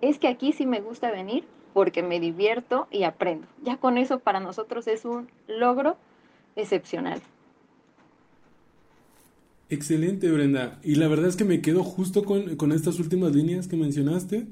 es 0.00 0.18
que 0.18 0.28
aquí 0.28 0.52
sí 0.52 0.64
me 0.64 0.80
gusta 0.80 1.10
venir 1.10 1.44
porque 1.74 2.02
me 2.02 2.20
divierto 2.20 2.86
y 2.90 3.02
aprendo. 3.04 3.46
Ya 3.62 3.76
con 3.76 3.98
eso 3.98 4.20
para 4.20 4.40
nosotros 4.40 4.86
es 4.86 5.04
un 5.04 5.28
logro 5.48 5.96
excepcional. 6.56 7.20
Excelente, 9.68 10.30
Brenda. 10.30 10.78
Y 10.82 10.96
la 10.96 11.08
verdad 11.08 11.28
es 11.28 11.36
que 11.36 11.44
me 11.44 11.62
quedo 11.62 11.82
justo 11.82 12.24
con, 12.24 12.56
con 12.56 12.72
estas 12.72 12.98
últimas 12.98 13.34
líneas 13.34 13.68
que 13.68 13.76
mencionaste 13.76 14.46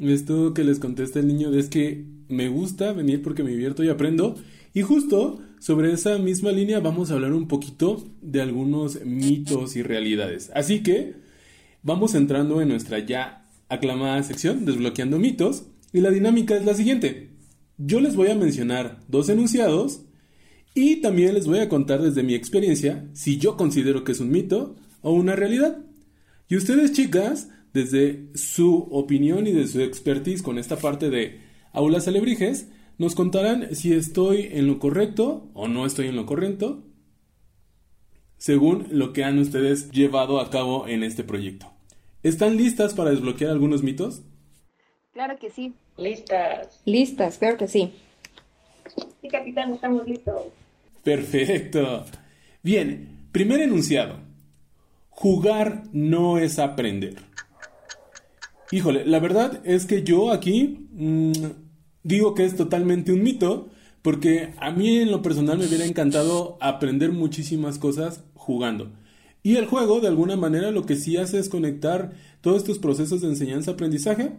esto 0.00 0.54
que 0.54 0.64
les 0.64 0.78
contesta 0.78 1.20
el 1.20 1.28
niño 1.28 1.52
es 1.54 1.68
que 1.68 2.04
me 2.28 2.48
gusta 2.48 2.92
venir 2.92 3.22
porque 3.22 3.42
me 3.42 3.50
divierto 3.50 3.82
y 3.84 3.88
aprendo. 3.88 4.36
Y 4.74 4.82
justo 4.82 5.40
sobre 5.58 5.92
esa 5.92 6.18
misma 6.18 6.52
línea 6.52 6.80
vamos 6.80 7.10
a 7.10 7.14
hablar 7.14 7.32
un 7.32 7.48
poquito 7.48 8.04
de 8.20 8.42
algunos 8.42 9.04
mitos 9.04 9.76
y 9.76 9.82
realidades. 9.82 10.50
Así 10.54 10.82
que 10.82 11.14
vamos 11.82 12.14
entrando 12.14 12.60
en 12.60 12.68
nuestra 12.68 12.98
ya 12.98 13.48
aclamada 13.68 14.22
sección, 14.22 14.64
desbloqueando 14.64 15.18
mitos. 15.18 15.64
Y 15.92 16.00
la 16.00 16.10
dinámica 16.10 16.56
es 16.56 16.64
la 16.64 16.74
siguiente. 16.74 17.30
Yo 17.78 18.00
les 18.00 18.16
voy 18.16 18.28
a 18.28 18.34
mencionar 18.34 19.00
dos 19.08 19.28
enunciados 19.28 20.02
Y 20.74 20.96
también 20.96 21.32
les 21.32 21.46
voy 21.46 21.60
a 21.60 21.70
contar 21.70 22.02
desde 22.02 22.22
mi 22.22 22.34
experiencia 22.34 23.08
si 23.14 23.38
yo 23.38 23.56
considero 23.56 24.04
que 24.04 24.12
es 24.12 24.20
un 24.20 24.30
mito 24.30 24.76
o 25.00 25.12
una 25.12 25.34
realidad. 25.34 25.78
Y 26.48 26.56
ustedes, 26.56 26.92
chicas, 26.92 27.48
desde 27.76 28.30
su 28.34 28.88
opinión 28.90 29.46
y 29.46 29.52
de 29.52 29.66
su 29.66 29.82
expertise 29.82 30.42
con 30.42 30.58
esta 30.58 30.76
parte 30.76 31.10
de 31.10 31.42
aulas 31.72 32.08
alebrijes, 32.08 32.70
nos 32.96 33.14
contarán 33.14 33.74
si 33.76 33.92
estoy 33.92 34.48
en 34.50 34.66
lo 34.66 34.78
correcto 34.78 35.50
o 35.52 35.68
no 35.68 35.84
estoy 35.84 36.08
en 36.08 36.16
lo 36.16 36.24
correcto, 36.24 36.84
según 38.38 38.86
lo 38.90 39.12
que 39.12 39.24
han 39.24 39.38
ustedes 39.38 39.90
llevado 39.90 40.40
a 40.40 40.48
cabo 40.48 40.88
en 40.88 41.02
este 41.02 41.22
proyecto. 41.22 41.70
¿Están 42.22 42.56
listas 42.56 42.94
para 42.94 43.10
desbloquear 43.10 43.50
algunos 43.50 43.82
mitos? 43.82 44.22
Claro 45.12 45.38
que 45.38 45.50
sí. 45.50 45.74
Listas. 45.98 46.80
Listas, 46.86 47.36
claro 47.36 47.58
que 47.58 47.68
sí. 47.68 47.92
Sí, 49.20 49.28
capitán, 49.28 49.74
estamos 49.74 50.08
listos. 50.08 50.44
Perfecto. 51.04 52.06
Bien, 52.62 53.28
primer 53.32 53.60
enunciado. 53.60 54.18
Jugar 55.10 55.82
no 55.92 56.38
es 56.38 56.58
aprender. 56.58 57.16
Híjole, 58.72 59.06
la 59.06 59.20
verdad 59.20 59.60
es 59.64 59.86
que 59.86 60.02
yo 60.02 60.32
aquí 60.32 60.88
mmm, 60.92 61.32
digo 62.02 62.34
que 62.34 62.44
es 62.44 62.56
totalmente 62.56 63.12
un 63.12 63.22
mito, 63.22 63.68
porque 64.02 64.54
a 64.58 64.70
mí 64.70 64.98
en 64.98 65.10
lo 65.10 65.22
personal 65.22 65.58
me 65.58 65.66
hubiera 65.66 65.84
encantado 65.84 66.58
aprender 66.60 67.12
muchísimas 67.12 67.78
cosas 67.78 68.24
jugando. 68.34 68.92
Y 69.42 69.56
el 69.56 69.66
juego, 69.66 70.00
de 70.00 70.08
alguna 70.08 70.36
manera, 70.36 70.70
lo 70.70 70.86
que 70.86 70.96
sí 70.96 71.16
hace 71.16 71.38
es 71.38 71.48
conectar 71.48 72.12
todos 72.40 72.58
estos 72.58 72.78
procesos 72.78 73.20
de 73.20 73.28
enseñanza-aprendizaje. 73.28 74.32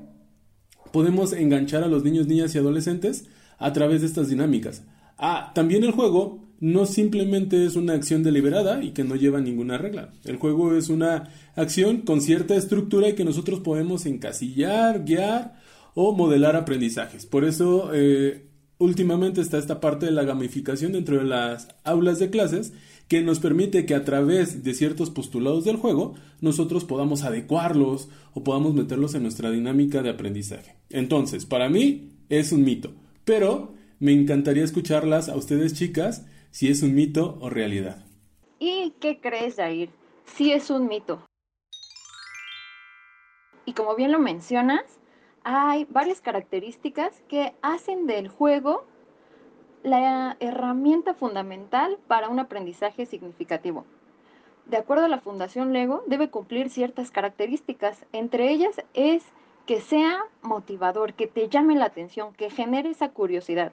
Podemos 0.91 1.33
enganchar 1.33 1.83
a 1.83 1.87
los 1.87 2.03
niños, 2.03 2.27
niñas 2.27 2.53
y 2.55 2.57
adolescentes 2.57 3.25
a 3.57 3.71
través 3.73 4.01
de 4.01 4.07
estas 4.07 4.29
dinámicas. 4.29 4.83
Ah, 5.17 5.51
también 5.55 5.83
el 5.83 5.91
juego 5.91 6.46
no 6.59 6.85
simplemente 6.85 7.65
es 7.65 7.75
una 7.75 7.93
acción 7.93 8.23
deliberada 8.23 8.83
y 8.83 8.91
que 8.91 9.03
no 9.03 9.15
lleva 9.15 9.39
ninguna 9.41 9.77
regla. 9.77 10.11
El 10.25 10.37
juego 10.37 10.75
es 10.75 10.89
una 10.89 11.29
acción 11.55 12.01
con 12.01 12.21
cierta 12.21 12.55
estructura 12.55 13.09
y 13.09 13.13
que 13.13 13.25
nosotros 13.25 13.59
podemos 13.59 14.05
encasillar, 14.05 15.03
guiar 15.05 15.55
o 15.93 16.13
modelar 16.13 16.55
aprendizajes. 16.55 17.25
Por 17.25 17.45
eso, 17.45 17.91
eh, 17.93 18.47
últimamente 18.79 19.41
está 19.41 19.57
esta 19.57 19.79
parte 19.79 20.05
de 20.05 20.11
la 20.11 20.23
gamificación 20.23 20.91
dentro 20.91 21.17
de 21.17 21.25
las 21.25 21.67
aulas 21.83 22.19
de 22.19 22.29
clases 22.29 22.73
que 23.07 23.21
nos 23.21 23.39
permite 23.39 23.85
que 23.85 23.95
a 23.95 24.03
través 24.03 24.63
de 24.63 24.73
ciertos 24.73 25.09
postulados 25.09 25.63
del 25.63 25.77
juego 25.77 26.15
nosotros 26.41 26.83
podamos 26.83 27.23
adecuarlos 27.23 28.09
o 28.33 28.43
podamos 28.43 28.73
meterlos 28.73 29.15
en 29.15 29.23
nuestra 29.23 29.49
dinámica 29.49 30.01
de 30.01 30.09
aprendizaje. 30.09 30.75
Entonces, 30.89 31.45
para 31.45 31.69
mí 31.69 32.09
es 32.29 32.51
un 32.51 32.63
mito, 32.63 32.91
pero 33.23 33.73
me 33.99 34.11
encantaría 34.11 34.63
escucharlas 34.63 35.29
a 35.29 35.37
ustedes 35.37 35.73
chicas 35.73 36.25
si 36.51 36.69
es 36.69 36.83
un 36.83 36.95
mito 36.95 37.37
o 37.41 37.49
realidad. 37.49 38.05
¿Y 38.59 38.91
qué 38.99 39.19
crees, 39.19 39.55
Jair? 39.55 39.89
Sí 40.25 40.51
es 40.51 40.69
un 40.69 40.87
mito. 40.87 41.21
Y 43.65 43.73
como 43.73 43.95
bien 43.95 44.11
lo 44.11 44.19
mencionas, 44.19 44.99
hay 45.43 45.85
varias 45.89 46.21
características 46.21 47.23
que 47.27 47.53
hacen 47.61 48.07
del 48.07 48.27
juego 48.27 48.85
la 49.83 50.37
herramienta 50.39 51.13
fundamental 51.13 51.97
para 52.07 52.29
un 52.29 52.39
aprendizaje 52.39 53.05
significativo. 53.05 53.85
De 54.65 54.77
acuerdo 54.77 55.05
a 55.05 55.09
la 55.09 55.21
Fundación 55.21 55.71
Lego, 55.71 56.03
debe 56.07 56.29
cumplir 56.29 56.69
ciertas 56.69 57.11
características. 57.11 58.05
Entre 58.11 58.51
ellas 58.51 58.81
es 58.93 59.23
que 59.65 59.79
sea 59.79 60.19
motivador, 60.41 61.13
que 61.13 61.27
te 61.27 61.47
llame 61.47 61.75
la 61.75 61.85
atención, 61.85 62.33
que 62.33 62.49
genere 62.49 62.89
esa 62.89 63.09
curiosidad, 63.09 63.71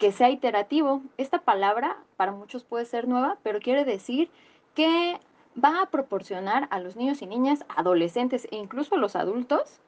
que 0.00 0.10
sea 0.12 0.30
iterativo. 0.30 1.02
Esta 1.18 1.42
palabra 1.42 1.98
para 2.16 2.32
muchos 2.32 2.64
puede 2.64 2.86
ser 2.86 3.06
nueva, 3.06 3.38
pero 3.44 3.60
quiere 3.60 3.84
decir 3.84 4.30
que 4.74 5.20
va 5.62 5.82
a 5.82 5.90
proporcionar 5.90 6.66
a 6.70 6.80
los 6.80 6.96
niños 6.96 7.20
y 7.20 7.26
niñas, 7.26 7.64
adolescentes 7.68 8.48
e 8.50 8.56
incluso 8.56 8.94
a 8.94 8.98
los 8.98 9.14
adultos 9.14 9.78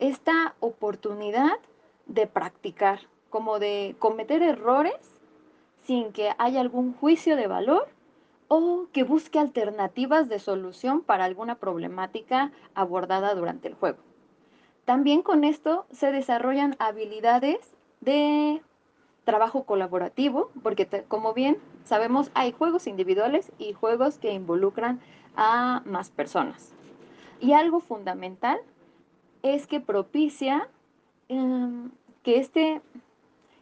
esta 0.00 0.56
oportunidad 0.58 1.56
de 2.06 2.26
practicar, 2.26 3.00
como 3.30 3.60
de 3.60 3.94
cometer 4.00 4.42
errores 4.42 5.20
sin 5.84 6.12
que 6.12 6.32
haya 6.38 6.60
algún 6.60 6.92
juicio 6.92 7.36
de 7.36 7.46
valor 7.46 7.88
o 8.48 8.86
que 8.92 9.04
busque 9.04 9.38
alternativas 9.38 10.28
de 10.28 10.40
solución 10.40 11.02
para 11.02 11.24
alguna 11.24 11.54
problemática 11.54 12.50
abordada 12.74 13.36
durante 13.36 13.68
el 13.68 13.74
juego. 13.74 13.98
También 14.84 15.22
con 15.22 15.44
esto 15.44 15.86
se 15.92 16.10
desarrollan 16.10 16.74
habilidades 16.80 17.76
de 18.00 18.60
trabajo 19.24 19.64
colaborativo, 19.64 20.50
porque 20.62 20.86
como 21.08 21.34
bien 21.34 21.58
sabemos 21.84 22.30
hay 22.34 22.52
juegos 22.52 22.86
individuales 22.86 23.52
y 23.58 23.72
juegos 23.72 24.18
que 24.18 24.32
involucran 24.32 25.00
a 25.36 25.82
más 25.84 26.10
personas. 26.10 26.74
Y 27.40 27.52
algo 27.52 27.80
fundamental 27.80 28.58
es 29.42 29.66
que 29.66 29.80
propicia 29.80 30.68
em, 31.28 31.90
que, 32.22 32.38
este, 32.38 32.82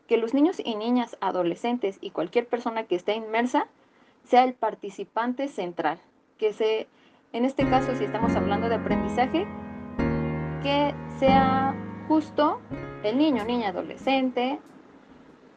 que 0.07 0.17
los 0.17 0.35
niños 0.35 0.61
y 0.65 0.75
niñas, 0.75 1.17
adolescentes 1.21 1.99
y 2.01 2.11
cualquier 2.11 2.47
persona 2.47 2.85
que 2.85 2.97
esté 2.97 3.15
inmersa 3.15 3.69
sea 4.25 4.45
el 4.45 4.55
participante 4.55 5.49
central, 5.49 6.01
que 6.39 6.53
se, 6.53 6.89
en 7.33 7.45
este 7.45 7.69
caso 7.69 7.95
si 7.95 8.05
estamos 8.05 8.35
hablando 8.35 8.69
de 8.69 8.77
aprendizaje, 8.77 9.47
que 10.63 10.95
sea 11.19 11.75
justo 12.09 12.61
el 13.05 13.17
niño, 13.17 13.45
niña, 13.45 13.69
adolescente, 13.69 14.59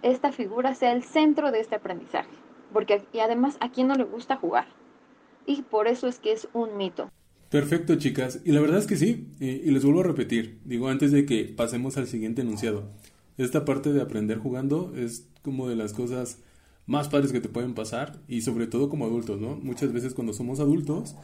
esta 0.04 0.32
figura 0.32 0.76
sea 0.76 0.94
el 0.94 1.04
centro 1.04 1.52
de 1.52 1.60
este 1.60 1.76
aprendizaje, 1.76 2.32
porque 2.74 3.04
y 3.14 3.20
además 3.20 3.58
a 3.60 3.72
quién 3.72 3.88
no 3.88 3.96
le 3.96 4.04
gusta 4.04 4.38
jugar. 4.38 4.68
Y 5.46 5.64
por 5.64 5.88
eso 5.88 6.08
es 6.08 6.20
que 6.20 6.32
es 6.32 6.48
un 6.54 6.78
mito. 6.78 7.10
Perfecto, 7.50 7.96
chicas. 7.96 8.40
Y 8.46 8.52
la 8.52 8.62
verdad 8.62 8.78
es 8.78 8.88
que 8.88 8.96
sí. 8.96 9.28
Y, 9.40 9.70
les 9.72 9.84
vuelvo 9.84 10.02
a 10.02 10.06
repetir. 10.06 10.60
Digo, 10.64 10.88
antes 10.88 11.12
de 11.12 11.26
que 11.26 11.44
pasemos 11.46 11.98
al 11.98 12.08
siguiente 12.08 12.42
enunciado. 12.42 12.90
Esta 13.38 13.66
parte 13.66 13.92
de 13.92 14.02
aprender 14.02 14.38
jugando 14.38 14.94
es 14.96 15.28
como 15.42 15.68
de 15.68 15.76
las 15.76 15.94
cosas 15.94 16.40
más 16.86 17.10
padres 17.10 17.32
que 17.32 17.42
te 17.42 17.50
pueden 17.50 17.74
pasar. 17.74 18.20
Y 18.28 18.42
sobre 18.42 18.68
todo 18.68 18.88
como 18.88 19.06
adultos, 19.06 19.42
¿no? 19.42 19.58
Muchas 19.58 19.92
veces 19.92 20.14
cuando 20.14 20.32
somos 20.32 20.60
adultos 20.60 21.16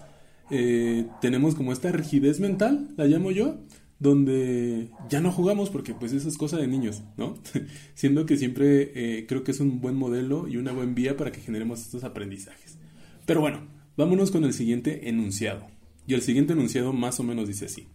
eh, 0.50 1.07
tenemos 1.22 1.55
como 1.55 1.72
esta 1.72 1.91
rigidez 1.91 2.39
mental, 2.39 2.89
la 2.96 3.05
llamo 3.05 3.31
yo, 3.31 3.55
donde 3.99 4.91
ya 5.09 5.21
no 5.21 5.31
jugamos 5.31 5.69
porque 5.69 5.93
pues 5.93 6.13
eso 6.13 6.29
es 6.29 6.37
cosa 6.37 6.57
de 6.57 6.67
niños, 6.67 7.03
¿no? 7.17 7.35
Siendo 7.95 8.25
que 8.25 8.37
siempre 8.37 8.91
eh, 8.93 9.25
creo 9.27 9.43
que 9.43 9.51
es 9.51 9.59
un 9.59 9.81
buen 9.81 9.95
modelo 9.95 10.47
y 10.47 10.57
una 10.57 10.71
buena 10.71 10.93
vía 10.93 11.17
para 11.17 11.31
que 11.31 11.41
generemos 11.41 11.81
estos 11.81 12.03
aprendizajes. 12.03 12.77
Pero 13.25 13.41
bueno, 13.41 13.67
vámonos 13.95 14.31
con 14.31 14.45
el 14.45 14.53
siguiente 14.53 15.09
enunciado. 15.09 15.67
Y 16.05 16.13
el 16.13 16.21
siguiente 16.21 16.53
enunciado 16.53 16.93
más 16.93 17.19
o 17.19 17.23
menos 17.23 17.47
dice 17.47 17.65
así. 17.65 17.87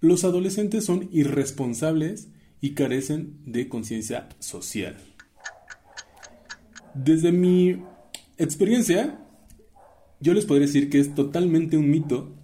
Los 0.00 0.24
adolescentes 0.24 0.84
son 0.84 1.08
irresponsables 1.12 2.28
y 2.60 2.74
carecen 2.74 3.38
de 3.46 3.68
conciencia 3.68 4.28
social. 4.38 4.96
Desde 6.94 7.32
mi 7.32 7.82
experiencia, 8.36 9.20
yo 10.20 10.34
les 10.34 10.44
podría 10.44 10.66
decir 10.66 10.90
que 10.90 10.98
es 10.98 11.14
totalmente 11.14 11.76
un 11.76 11.88
mito 11.90 12.34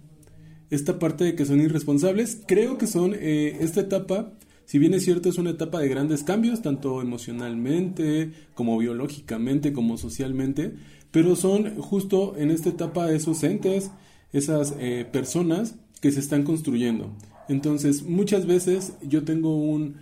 esta 0.69 0.99
parte 0.99 1.23
de 1.23 1.35
que 1.35 1.45
son 1.45 1.61
irresponsables. 1.61 2.41
Creo 2.45 2.77
que 2.77 2.87
son 2.87 3.13
eh, 3.15 3.57
esta 3.61 3.81
etapa, 3.81 4.33
si 4.65 4.79
bien 4.79 4.93
es 4.93 5.05
cierto, 5.05 5.29
es 5.29 5.37
una 5.37 5.51
etapa 5.51 5.79
de 5.79 5.89
grandes 5.89 6.23
cambios, 6.23 6.61
tanto 6.61 7.01
emocionalmente, 7.01 8.31
como 8.53 8.77
biológicamente, 8.77 9.73
como 9.73 9.97
socialmente, 9.97 10.73
pero 11.11 11.35
son 11.35 11.77
justo 11.77 12.35
en 12.37 12.51
esta 12.51 12.69
etapa 12.69 13.11
esos 13.11 13.43
entes 13.43 13.91
esas 14.33 14.75
eh, 14.79 15.05
personas 15.11 15.75
que 16.01 16.11
se 16.11 16.19
están 16.19 16.43
construyendo. 16.43 17.11
Entonces, 17.49 18.03
muchas 18.03 18.45
veces 18.45 18.93
yo 19.01 19.23
tengo 19.23 19.55
un, 19.55 19.95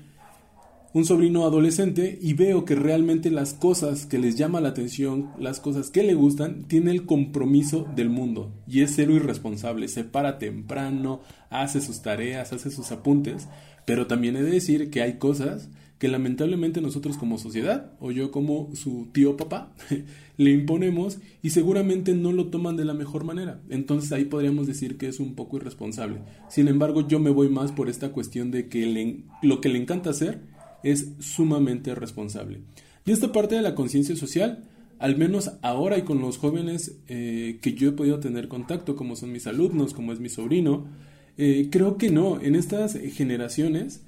un 0.95 1.03
sobrino 1.03 1.43
adolescente 1.43 2.17
y 2.21 2.35
veo 2.35 2.63
que 2.63 2.73
realmente 2.73 3.29
las 3.29 3.53
cosas 3.53 4.05
que 4.05 4.17
les 4.17 4.37
llama 4.37 4.61
la 4.61 4.69
atención, 4.69 5.29
las 5.37 5.59
cosas 5.59 5.89
que 5.89 6.03
le 6.03 6.13
gustan, 6.13 6.63
tiene 6.69 6.91
el 6.91 7.05
compromiso 7.05 7.85
del 7.97 8.09
mundo 8.09 8.53
y 8.65 8.79
es 8.79 8.93
cero 8.95 9.13
irresponsable, 9.13 9.89
se 9.89 10.05
para 10.05 10.39
temprano, 10.39 11.19
hace 11.49 11.81
sus 11.81 12.01
tareas, 12.01 12.53
hace 12.53 12.71
sus 12.71 12.93
apuntes, 12.93 13.49
pero 13.85 14.07
también 14.07 14.37
he 14.37 14.41
de 14.41 14.51
decir 14.51 14.89
que 14.89 15.01
hay 15.01 15.17
cosas 15.17 15.67
que 15.99 16.07
lamentablemente 16.07 16.79
nosotros 16.79 17.17
como 17.17 17.37
sociedad, 17.39 17.91
o 17.99 18.11
yo 18.11 18.31
como 18.31 18.69
su 18.73 19.09
tío 19.11 19.35
papá, 19.35 19.73
le 20.37 20.51
imponemos 20.51 21.17
y 21.41 21.49
seguramente 21.49 22.13
no 22.13 22.31
lo 22.31 22.47
toman 22.47 22.77
de 22.77 22.85
la 22.85 22.93
mejor 22.93 23.25
manera. 23.25 23.59
Entonces 23.69 24.13
ahí 24.13 24.23
podríamos 24.23 24.65
decir 24.65 24.97
que 24.97 25.09
es 25.09 25.19
un 25.19 25.35
poco 25.35 25.57
irresponsable. 25.57 26.21
Sin 26.49 26.69
embargo, 26.69 27.05
yo 27.05 27.19
me 27.19 27.31
voy 27.31 27.49
más 27.49 27.73
por 27.73 27.89
esta 27.89 28.13
cuestión 28.13 28.49
de 28.51 28.69
que 28.69 29.23
lo 29.41 29.59
que 29.59 29.69
le 29.69 29.79
encanta 29.79 30.11
hacer 30.11 30.54
es 30.85 31.13
sumamente 31.19 31.95
responsable. 31.95 32.61
Y 33.05 33.11
esta 33.11 33.31
parte 33.31 33.55
de 33.55 33.61
la 33.63 33.75
conciencia 33.75 34.15
social, 34.15 34.63
al 34.99 35.17
menos 35.17 35.51
ahora 35.63 35.97
y 35.97 36.03
con 36.03 36.21
los 36.21 36.37
jóvenes 36.37 36.99
eh, 37.07 37.57
que 37.61 37.73
yo 37.73 37.89
he 37.89 37.93
podido 37.93 38.19
tener 38.19 38.47
contacto, 38.47 38.95
como 38.95 39.15
son 39.15 39.31
mis 39.31 39.47
alumnos, 39.47 39.95
como 39.95 40.13
es 40.13 40.19
mi 40.19 40.29
sobrino, 40.29 40.85
eh, 41.37 41.69
creo 41.71 41.97
que 41.97 42.11
no, 42.11 42.39
en 42.39 42.55
estas 42.55 42.93
generaciones 42.93 44.03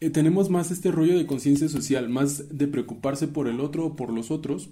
eh, 0.00 0.10
tenemos 0.10 0.48
más 0.48 0.70
este 0.70 0.92
rollo 0.92 1.18
de 1.18 1.26
conciencia 1.26 1.68
social, 1.68 2.08
más 2.08 2.56
de 2.56 2.68
preocuparse 2.68 3.26
por 3.26 3.48
el 3.48 3.60
otro 3.60 3.86
o 3.86 3.96
por 3.96 4.12
los 4.12 4.30
otros, 4.30 4.70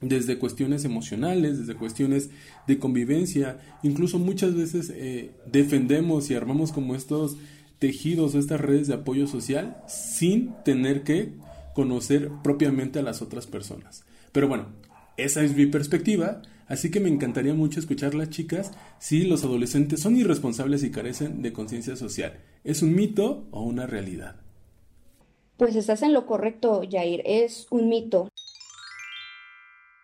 desde 0.00 0.38
cuestiones 0.38 0.84
emocionales, 0.84 1.58
desde 1.58 1.74
cuestiones 1.74 2.30
de 2.66 2.78
convivencia, 2.78 3.60
incluso 3.82 4.18
muchas 4.18 4.54
veces 4.54 4.92
defendemos 5.50 6.30
y 6.30 6.34
armamos 6.34 6.70
como 6.70 6.94
estos 6.94 7.36
tejidos 7.78 8.34
estas 8.34 8.60
redes 8.60 8.88
de 8.88 8.94
apoyo 8.94 9.26
social 9.26 9.82
sin 9.86 10.54
tener 10.64 11.02
que 11.04 11.32
conocer 11.74 12.30
propiamente 12.42 12.98
a 12.98 13.02
las 13.02 13.22
otras 13.22 13.46
personas. 13.46 14.04
Pero 14.32 14.48
bueno, 14.48 14.66
esa 15.16 15.42
es 15.42 15.54
mi 15.54 15.66
perspectiva, 15.66 16.42
así 16.66 16.90
que 16.90 17.00
me 17.00 17.08
encantaría 17.08 17.54
mucho 17.54 17.80
escuchar 17.80 18.14
las 18.14 18.30
chicas 18.30 18.72
si 18.98 19.24
los 19.24 19.44
adolescentes 19.44 20.00
son 20.00 20.16
irresponsables 20.16 20.82
y 20.82 20.90
carecen 20.90 21.42
de 21.42 21.52
conciencia 21.52 21.96
social. 21.96 22.38
¿Es 22.64 22.82
un 22.82 22.94
mito 22.94 23.46
o 23.50 23.62
una 23.62 23.86
realidad? 23.86 24.36
Pues 25.56 25.74
estás 25.74 26.02
en 26.02 26.12
lo 26.12 26.26
correcto, 26.26 26.82
Jair, 26.88 27.22
es 27.24 27.66
un 27.70 27.88
mito. 27.88 28.28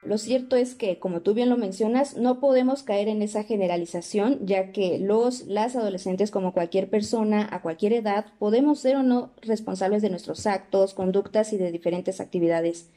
Lo 0.04 0.18
cierto 0.18 0.56
es 0.56 0.74
que, 0.74 0.98
como 0.98 1.22
tú 1.22 1.32
bien 1.32 1.48
lo 1.48 1.56
mencionas, 1.56 2.18
no 2.18 2.38
podemos 2.38 2.82
caer 2.82 3.08
en 3.08 3.22
esa 3.22 3.42
generalización, 3.42 4.38
ya 4.44 4.70
que 4.70 4.98
los, 4.98 5.46
las 5.46 5.76
adolescentes, 5.76 6.30
como 6.30 6.52
cualquier 6.52 6.90
persona 6.90 7.48
a 7.50 7.62
cualquier 7.62 7.94
edad, 7.94 8.26
podemos 8.38 8.80
ser 8.80 8.96
o 8.96 9.02
no 9.02 9.32
responsables 9.40 10.02
de 10.02 10.10
nuestros 10.10 10.46
actos, 10.46 10.92
conductas 10.92 11.54
y 11.54 11.56
de 11.56 11.72
diferentes 11.72 12.20
actividades. 12.20 12.90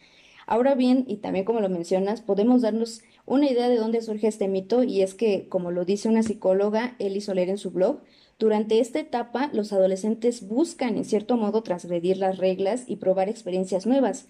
Ahora 0.47 0.75
bien, 0.75 1.05
y 1.07 1.17
también 1.17 1.45
como 1.45 1.61
lo 1.61 1.69
mencionas, 1.69 2.21
podemos 2.21 2.61
darnos 2.61 3.01
una 3.25 3.49
idea 3.49 3.69
de 3.69 3.77
dónde 3.77 4.01
surge 4.01 4.27
este 4.27 4.49
mito, 4.49 4.83
y 4.83 5.01
es 5.01 5.13
que, 5.13 5.47
como 5.47 5.71
lo 5.71 5.85
dice 5.85 6.09
una 6.09 6.23
psicóloga, 6.23 6.95
Eli 6.99 7.21
Soler 7.21 7.47
en 7.49 7.57
su 7.57 7.71
blog, 7.71 8.01
durante 8.39 8.79
esta 8.79 8.99
etapa 8.99 9.49
los 9.51 9.73
adolescentes 9.73 10.47
buscan 10.47 10.95
en 10.95 11.05
cierto 11.05 11.37
modo 11.37 11.63
transgredir 11.63 12.17
las 12.17 12.37
reglas 12.37 12.83
y 12.85 12.97
probar 12.97 13.29
experiencias 13.29 13.87
nuevas, 13.87 14.27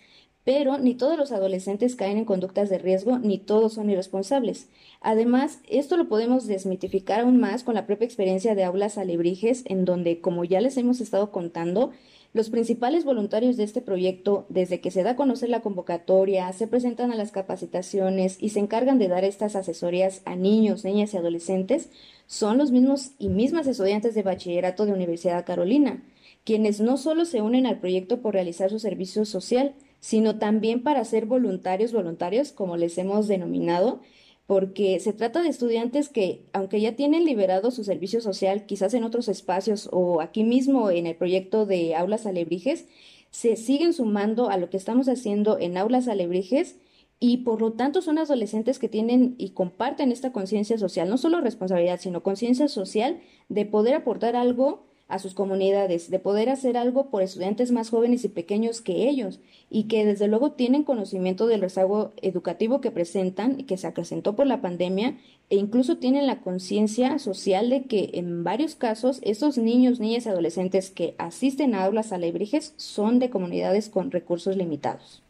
pero 0.47 0.77
ni 0.77 0.95
todos 0.95 1.17
los 1.17 1.33
adolescentes 1.33 1.97
caen 1.97 2.17
en 2.17 2.23
conductas 2.23 2.69
de 2.69 2.77
riesgo, 2.77 3.19
ni 3.19 3.37
todos 3.37 3.73
son 3.73 3.89
irresponsables. 3.89 4.69
Además, 5.01 5.59
esto 5.67 5.97
lo 5.97 6.07
podemos 6.07 6.47
desmitificar 6.47 7.19
aún 7.19 7.37
más 7.37 7.65
con 7.65 7.75
la 7.75 7.85
propia 7.85 8.05
experiencia 8.05 8.55
de 8.55 8.63
aulas 8.63 8.97
alebrijes, 8.97 9.63
en 9.65 9.83
donde, 9.83 10.21
como 10.21 10.45
ya 10.45 10.61
les 10.61 10.77
hemos 10.77 11.01
estado 11.01 11.33
contando, 11.33 11.91
los 12.31 12.49
principales 12.49 13.03
voluntarios 13.03 13.57
de 13.57 13.65
este 13.65 13.81
proyecto, 13.81 14.45
desde 14.47 14.79
que 14.79 14.89
se 14.89 15.03
da 15.03 15.11
a 15.11 15.15
conocer 15.17 15.49
la 15.49 15.59
convocatoria, 15.59 16.53
se 16.53 16.65
presentan 16.65 17.11
a 17.11 17.15
las 17.15 17.31
capacitaciones 17.31 18.37
y 18.39 18.51
se 18.51 18.61
encargan 18.61 18.99
de 18.99 19.09
dar 19.09 19.25
estas 19.25 19.57
asesorías 19.57 20.21
a 20.23 20.37
niños, 20.37 20.85
niñas 20.85 21.13
y 21.13 21.17
adolescentes, 21.17 21.89
son 22.25 22.57
los 22.57 22.71
mismos 22.71 23.11
y 23.19 23.27
mismas 23.27 23.67
estudiantes 23.67 24.15
de 24.15 24.23
bachillerato 24.23 24.85
de 24.85 24.93
Universidad 24.93 25.45
Carolina, 25.45 26.05
quienes 26.45 26.79
no 26.79 26.95
solo 26.95 27.25
se 27.25 27.41
unen 27.41 27.65
al 27.65 27.79
proyecto 27.79 28.21
por 28.21 28.33
realizar 28.33 28.69
su 28.69 28.79
servicio 28.79 29.25
social, 29.25 29.75
sino 29.99 30.37
también 30.39 30.83
para 30.83 31.03
ser 31.05 31.25
voluntarios 31.25 31.91
voluntarios, 31.91 32.51
como 32.51 32.77
les 32.77 32.97
hemos 32.97 33.27
denominado, 33.27 34.01
porque 34.47 34.99
se 35.01 35.11
trata 35.11 35.43
de 35.43 35.49
estudiantes 35.49 36.07
que, 36.07 36.45
aunque 36.53 36.79
ya 36.79 36.95
tienen 36.95 37.25
liberado 37.25 37.69
su 37.69 37.83
servicio 37.83 38.21
social, 38.21 38.65
quizás 38.65 38.93
en 38.93 39.03
otros 39.03 39.27
espacios 39.27 39.89
o 39.91 40.21
aquí 40.21 40.43
mismo 40.43 40.89
en 40.89 41.05
el 41.05 41.15
proyecto 41.15 41.65
de 41.65 41.95
Aulas 41.95 42.25
Alebrijes, 42.25 42.87
se 43.29 43.57
siguen 43.57 43.93
sumando 43.93 44.49
a 44.49 44.57
lo 44.57 44.69
que 44.69 44.77
estamos 44.77 45.09
haciendo 45.09 45.59
en 45.59 45.77
Aulas 45.77 46.07
Alebrijes 46.07 46.77
y 47.19 47.37
por 47.37 47.61
lo 47.61 47.73
tanto 47.73 48.01
son 48.01 48.19
adolescentes 48.19 48.79
que 48.79 48.87
tienen 48.87 49.35
y 49.37 49.49
comparten 49.49 50.11
esta 50.11 50.31
conciencia 50.31 50.77
social, 50.77 51.09
no 51.09 51.17
solo 51.17 51.41
responsabilidad, 51.41 51.99
sino 51.99 52.23
conciencia 52.23 52.69
social 52.69 53.19
de 53.49 53.65
poder 53.65 53.95
aportar 53.95 54.35
algo 54.35 54.86
a 55.07 55.19
sus 55.19 55.33
comunidades, 55.33 56.09
de 56.09 56.19
poder 56.19 56.49
hacer 56.49 56.77
algo 56.77 57.09
por 57.09 57.21
estudiantes 57.21 57.71
más 57.71 57.89
jóvenes 57.89 58.25
y 58.25 58.29
pequeños 58.29 58.81
que 58.81 59.09
ellos 59.09 59.39
y 59.69 59.83
que 59.83 60.05
desde 60.05 60.27
luego 60.27 60.51
tienen 60.51 60.83
conocimiento 60.83 61.47
del 61.47 61.61
rezago 61.61 62.13
educativo 62.21 62.81
que 62.81 62.91
presentan 62.91 63.59
y 63.59 63.63
que 63.63 63.77
se 63.77 63.87
acrecentó 63.87 64.35
por 64.35 64.47
la 64.47 64.61
pandemia 64.61 65.17
e 65.49 65.55
incluso 65.55 65.97
tienen 65.97 66.27
la 66.27 66.41
conciencia 66.41 67.19
social 67.19 67.69
de 67.69 67.83
que 67.83 68.11
en 68.13 68.43
varios 68.43 68.75
casos 68.75 69.19
esos 69.23 69.57
niños, 69.57 69.99
niñas 69.99 70.25
y 70.25 70.29
adolescentes 70.29 70.91
que 70.91 71.15
asisten 71.17 71.73
a 71.73 71.85
aulas 71.85 72.11
alebrijes 72.11 72.73
son 72.75 73.19
de 73.19 73.29
comunidades 73.29 73.89
con 73.89 74.11
recursos 74.11 74.57
limitados. 74.57 75.23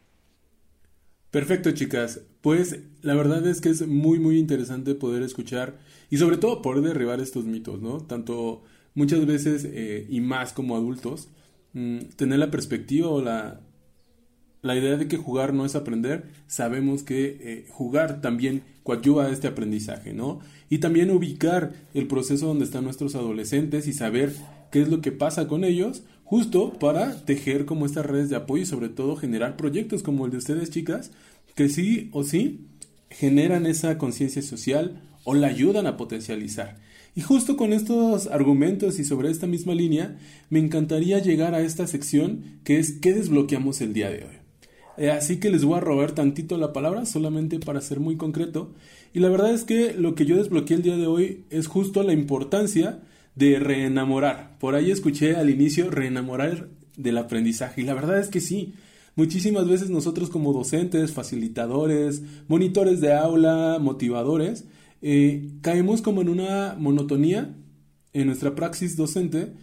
Perfecto, 1.30 1.72
chicas. 1.72 2.22
Pues 2.42 2.80
la 3.02 3.14
verdad 3.14 3.46
es 3.46 3.62
que 3.62 3.70
es 3.70 3.86
muy, 3.86 4.18
muy 4.18 4.40
interesante 4.40 4.96
poder 4.96 5.22
escuchar 5.22 5.78
y 6.10 6.18
sobre 6.18 6.38
todo 6.38 6.62
poder 6.62 6.82
derribar 6.82 7.20
estos 7.20 7.46
mitos, 7.46 7.82
¿no? 7.82 8.00
Tanto 8.00 8.64
muchas 8.98 9.28
veces, 9.28 9.64
eh, 9.64 10.08
y 10.10 10.22
más 10.22 10.54
como 10.54 10.76
adultos, 10.76 11.30
mm, 11.74 12.00
tener 12.16 12.40
la 12.40 12.50
perspectiva 12.50 13.08
o 13.08 13.22
la, 13.22 13.62
la 14.64 14.76
idea 14.76 14.98
de 14.98 15.08
que 15.08 15.18
jugar 15.18 15.54
no 15.54 15.66
es 15.66 15.76
aprender, 15.76 16.26
sabemos 16.48 17.04
que 17.04 17.38
eh, 17.40 17.66
jugar 17.70 18.22
también 18.22 18.64
coadyuva 18.82 19.26
a 19.26 19.30
este 19.30 19.48
aprendizaje, 19.48 20.14
¿no? 20.14 20.40
Y 20.68 20.80
también 20.80 21.12
ubicar 21.12 21.74
el 21.94 22.08
proceso 22.08 22.48
donde 22.48 22.66
están 22.66 22.86
nuestros 22.86 23.14
adolescentes 23.14 23.88
y 23.88 23.94
saber 23.94 24.34
qué 24.72 24.82
es 24.82 24.90
lo 24.90 25.00
que 25.00 25.12
pasa 25.12 25.48
con 25.48 25.64
ellos, 25.64 26.02
justo 26.24 26.74
para 26.80 27.24
tejer 27.24 27.66
como 27.66 27.86
estas 27.86 28.06
redes 28.06 28.32
de 28.32 28.36
apoyo 28.36 28.64
y 28.64 28.66
sobre 28.66 28.90
todo 28.90 29.16
generar 29.16 29.58
proyectos 29.58 30.02
como 30.02 30.26
el 30.26 30.32
de 30.32 30.38
ustedes, 30.38 30.72
chicas, 30.72 31.12
que 31.54 31.70
sí 31.70 32.10
o 32.14 32.24
sí 32.24 32.66
generan 33.12 33.68
esa 33.68 34.00
conciencia 34.00 34.42
social 34.42 35.04
o 35.24 35.36
la 35.36 35.48
ayudan 35.48 35.86
a 35.86 35.98
potencializar. 35.98 36.87
Y 37.18 37.22
justo 37.22 37.58
con 37.58 37.74
estos 37.74 38.28
argumentos 38.28 39.00
y 39.00 39.04
sobre 39.04 39.32
esta 39.32 39.48
misma 39.48 39.74
línea, 39.74 40.20
me 40.52 40.60
encantaría 40.60 41.18
llegar 41.18 41.56
a 41.56 41.62
esta 41.62 41.88
sección 41.88 42.60
que 42.64 42.78
es 42.78 42.92
¿qué 42.92 43.12
desbloqueamos 43.12 43.82
el 43.82 43.94
día 43.94 44.12
de 44.12 44.20
hoy? 44.20 44.36
Eh, 44.98 45.10
así 45.10 45.38
que 45.38 45.50
les 45.50 45.64
voy 45.64 45.78
a 45.78 45.82
robar 45.82 46.12
tantito 46.12 46.60
la 46.60 46.74
palabra, 46.74 47.08
solamente 47.08 47.60
para 47.60 47.82
ser 47.82 48.00
muy 48.00 48.18
concreto. 48.18 48.76
Y 49.16 49.20
la 49.20 49.30
verdad 49.30 49.52
es 49.52 49.64
que 49.64 49.96
lo 49.96 50.14
que 50.14 50.28
yo 50.28 50.38
desbloqueé 50.38 50.78
el 50.78 50.84
día 50.84 50.96
de 50.96 51.08
hoy 51.08 51.46
es 51.50 51.66
justo 51.66 52.04
la 52.04 52.14
importancia 52.14 53.00
de 53.34 53.58
reenamorar. 53.58 54.56
Por 54.60 54.76
ahí 54.76 54.92
escuché 54.92 55.36
al 55.36 55.50
inicio 55.50 55.90
reenamorar 55.90 56.68
del 56.98 57.18
aprendizaje. 57.18 57.82
Y 57.82 57.86
la 57.86 57.96
verdad 57.96 58.20
es 58.20 58.28
que 58.28 58.42
sí. 58.42 58.76
Muchísimas 59.16 59.68
veces 59.68 59.90
nosotros 59.90 60.30
como 60.30 60.54
docentes, 60.54 61.14
facilitadores, 61.14 62.22
monitores 62.48 63.02
de 63.02 63.16
aula, 63.16 63.80
motivadores, 63.82 64.66
eh, 65.02 65.52
caemos 65.62 66.02
como 66.02 66.22
en 66.22 66.30
una 66.30 66.76
monotonía 66.80 67.56
en 68.14 68.28
nuestra 68.28 68.56
praxis 68.56 68.96
docente 68.96 69.54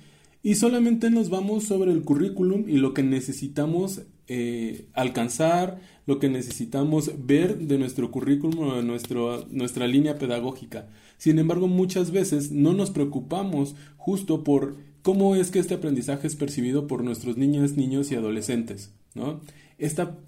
y 0.42 0.57
solamente 0.57 1.11
nos 1.11 1.31
vamos 1.31 1.64
sobre 1.64 1.90
el 1.90 2.03
currículum 2.03 2.68
y 2.68 2.77
lo 2.77 2.94
que 2.94 3.03
necesitamos 3.03 4.03
eh, 4.29 4.88
alcanzar, 4.92 5.81
lo 6.07 6.18
que 6.18 6.29
necesitamos 6.29 7.12
ver 7.27 7.59
de 7.59 7.79
nuestro 7.79 8.11
currículum 8.11 8.59
o 8.68 8.77
de 8.77 8.83
nuestro, 8.83 9.47
nuestra 9.51 9.87
línea 9.87 10.18
pedagógica. 10.18 10.88
Sin 11.16 11.38
embargo, 11.38 11.66
muchas 11.66 12.11
veces 12.11 12.53
no 12.53 12.75
nos 12.75 12.90
preocupamos 12.90 13.75
justo 13.97 14.44
por 14.44 14.77
cómo 15.03 15.35
es 15.35 15.51
que 15.51 15.59
este 15.59 15.75
aprendizaje 15.75 16.27
es 16.27 16.37
percibido 16.37 16.87
por 16.87 17.05
nuestros 17.05 17.37
niños, 17.37 17.77
niños 17.77 18.11
y 18.12 18.14
adolescentes, 18.14 18.92
¿no? 19.14 19.40
Esta 19.79 20.18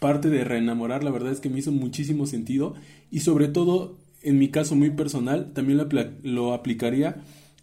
parte 0.00 0.28
de 0.28 0.44
reenamorar, 0.44 1.04
la 1.04 1.10
verdad 1.10 1.32
es 1.32 1.40
que 1.40 1.50
me 1.50 1.58
hizo 1.58 1.72
muchísimo 1.72 2.26
sentido 2.26 2.74
y 3.10 3.20
sobre 3.20 3.48
todo 3.48 3.96
en 4.24 4.38
mi 4.38 4.48
caso 4.48 4.74
muy 4.74 4.90
personal, 4.90 5.52
también 5.52 5.80
lo, 6.22 6.54
aplicaría 6.54 7.22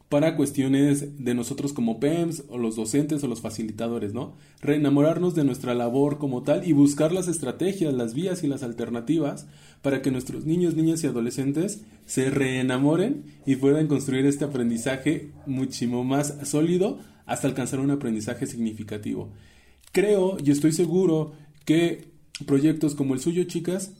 para 0.09 0.35
cuestiones 0.35 1.23
de 1.23 1.33
nosotros 1.33 1.73
como 1.73 1.99
PEMS 1.99 2.43
o 2.49 2.57
los 2.57 2.75
docentes 2.75 3.23
o 3.23 3.27
los 3.27 3.41
facilitadores, 3.41 4.13
¿no? 4.13 4.35
Reenamorarnos 4.61 5.35
de 5.35 5.43
nuestra 5.43 5.73
labor 5.73 6.17
como 6.17 6.43
tal 6.43 6.67
y 6.67 6.73
buscar 6.73 7.13
las 7.13 7.27
estrategias, 7.27 7.93
las 7.93 8.13
vías 8.13 8.43
y 8.43 8.47
las 8.47 8.61
alternativas 8.61 9.47
para 9.81 10.01
que 10.01 10.11
nuestros 10.11 10.45
niños, 10.45 10.75
niñas 10.75 11.03
y 11.03 11.07
adolescentes 11.07 11.81
se 12.05 12.29
reenamoren 12.29 13.23
y 13.45 13.55
puedan 13.55 13.87
construir 13.87 14.25
este 14.25 14.45
aprendizaje 14.45 15.31
muchísimo 15.45 16.03
más 16.03 16.37
sólido 16.43 16.99
hasta 17.25 17.47
alcanzar 17.47 17.79
un 17.79 17.91
aprendizaje 17.91 18.45
significativo. 18.47 19.31
Creo 19.93 20.37
y 20.43 20.51
estoy 20.51 20.73
seguro 20.73 21.33
que 21.65 22.11
proyectos 22.45 22.95
como 22.95 23.13
el 23.13 23.21
suyo, 23.21 23.45
chicas, 23.45 23.93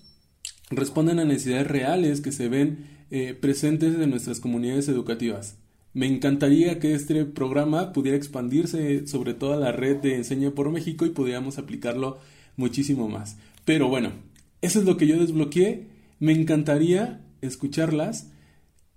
responden 0.72 1.20
a 1.20 1.26
necesidades 1.26 1.68
reales 1.68 2.22
que 2.22 2.32
se 2.32 2.50
ven 2.50 2.86
eh, 3.12 3.34
presentes 3.40 3.96
en 3.96 4.10
nuestras 4.10 4.40
comunidades 4.40 4.88
educativas. 4.88 5.58
Me 5.94 6.08
encantaría 6.08 6.80
que 6.80 6.94
este 6.94 7.26
programa 7.26 7.92
pudiera 7.92 8.18
expandirse 8.18 9.06
sobre 9.08 9.34
toda 9.34 9.58
la 9.58 9.74
red 9.74 9.98
de 9.98 10.16
Enseña 10.16 10.52
por 10.52 10.72
México 10.72 11.06
y 11.06 11.10
pudiéramos 11.10 11.58
aplicarlo 11.58 12.20
muchísimo 12.56 13.10
más. 13.10 13.38
Pero 13.66 13.90
bueno, 13.90 14.14
eso 14.62 14.80
es 14.80 14.86
lo 14.86 14.96
que 14.96 15.08
yo 15.08 15.20
desbloqueé. 15.20 15.88
Me 16.20 16.32
encantaría 16.32 17.22
escucharlas. 17.42 18.30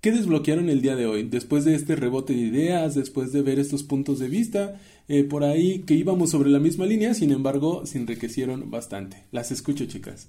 ¿Qué 0.00 0.12
desbloquearon 0.12 0.68
el 0.68 0.82
día 0.82 0.94
de 0.94 1.06
hoy? 1.06 1.24
Después 1.24 1.64
de 1.64 1.74
este 1.74 1.96
rebote 1.96 2.34
de 2.34 2.40
ideas, 2.40 2.94
después 2.94 3.32
de 3.32 3.42
ver 3.42 3.58
estos 3.58 3.82
puntos 3.82 4.18
de 4.20 4.28
vista, 4.28 4.80
eh, 5.08 5.24
por 5.24 5.42
ahí 5.42 5.80
que 5.80 5.94
íbamos 5.94 6.30
sobre 6.30 6.50
la 6.50 6.60
misma 6.60 6.86
línea, 6.86 7.14
sin 7.14 7.32
embargo, 7.32 7.86
se 7.86 7.98
enriquecieron 7.98 8.70
bastante. 8.70 9.24
Las 9.32 9.50
escucho, 9.50 9.86
chicas. 9.86 10.28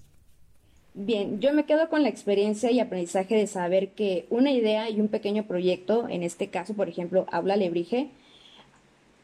Bien, 0.98 1.42
yo 1.42 1.52
me 1.52 1.66
quedo 1.66 1.90
con 1.90 2.04
la 2.04 2.10
experiencia 2.10 2.72
y 2.72 2.80
aprendizaje 2.80 3.36
de 3.36 3.48
saber 3.48 3.90
que 3.90 4.26
una 4.30 4.52
idea 4.52 4.90
y 4.90 5.02
un 5.02 5.10
pequeño 5.10 5.44
proyecto, 5.44 6.08
en 6.08 6.24
este 6.24 6.48
caso, 6.48 6.74
por 6.74 6.88
ejemplo, 6.88 7.26
Aula 7.34 7.58
Lebrige, 7.58 8.12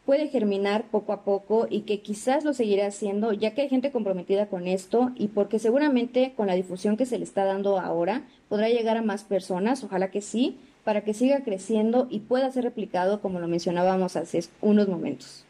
puede 0.05 0.27
germinar 0.27 0.84
poco 0.91 1.13
a 1.13 1.23
poco 1.23 1.67
y 1.69 1.84
que 1.84 2.01
quizás 2.01 2.43
lo 2.43 2.53
seguirá 2.53 2.88
haciendo 2.88 3.31
ya 3.31 3.53
que 3.53 3.62
hay 3.62 3.69
gente 3.69 3.91
comprometida 3.91 4.47
con 4.47 4.67
esto 4.67 5.12
y 5.15 5.29
porque 5.29 5.60
seguramente 5.60 6.34
con 6.36 6.47
la 6.47 6.55
difusión 6.55 6.97
que 6.97 7.05
se 7.05 7.17
le 7.17 7.23
está 7.23 7.45
dando 7.45 7.79
ahora 7.79 8.23
podrá 8.49 8.67
llegar 8.67 8.97
a 8.97 9.01
más 9.01 9.23
personas, 9.23 9.81
ojalá 9.81 10.12
que 10.12 10.19
sí, 10.19 10.57
para 10.84 11.05
que 11.05 11.13
siga 11.13 11.45
creciendo 11.45 12.05
y 12.10 12.19
pueda 12.19 12.51
ser 12.51 12.65
replicado 12.65 13.21
como 13.21 13.39
lo 13.39 13.47
mencionábamos 13.47 14.17
hace 14.17 14.43
unos 14.60 14.89
momentos. 14.89 15.45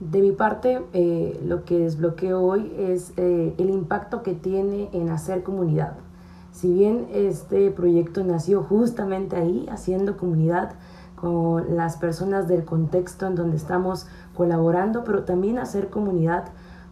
De 0.00 0.20
mi 0.20 0.32
parte, 0.32 0.82
eh, 0.92 1.40
lo 1.42 1.64
que 1.64 1.78
desbloqueo 1.78 2.42
hoy 2.42 2.70
es 2.76 3.14
eh, 3.16 3.54
el 3.56 3.70
impacto 3.70 4.22
que 4.22 4.34
tiene 4.34 4.90
en 4.92 5.08
hacer 5.08 5.42
comunidad. 5.42 5.94
Si 6.52 6.70
bien 6.70 7.06
este 7.12 7.70
proyecto 7.70 8.22
nació 8.22 8.62
justamente 8.62 9.36
ahí, 9.36 9.66
haciendo 9.70 10.18
comunidad 10.18 10.72
con 11.14 11.76
las 11.76 11.96
personas 11.96 12.46
del 12.46 12.66
contexto 12.66 13.26
en 13.26 13.36
donde 13.36 13.56
estamos 13.56 14.06
colaborando, 14.34 15.02
pero 15.02 15.24
también 15.24 15.58
hacer 15.58 15.88
comunidad 15.88 16.44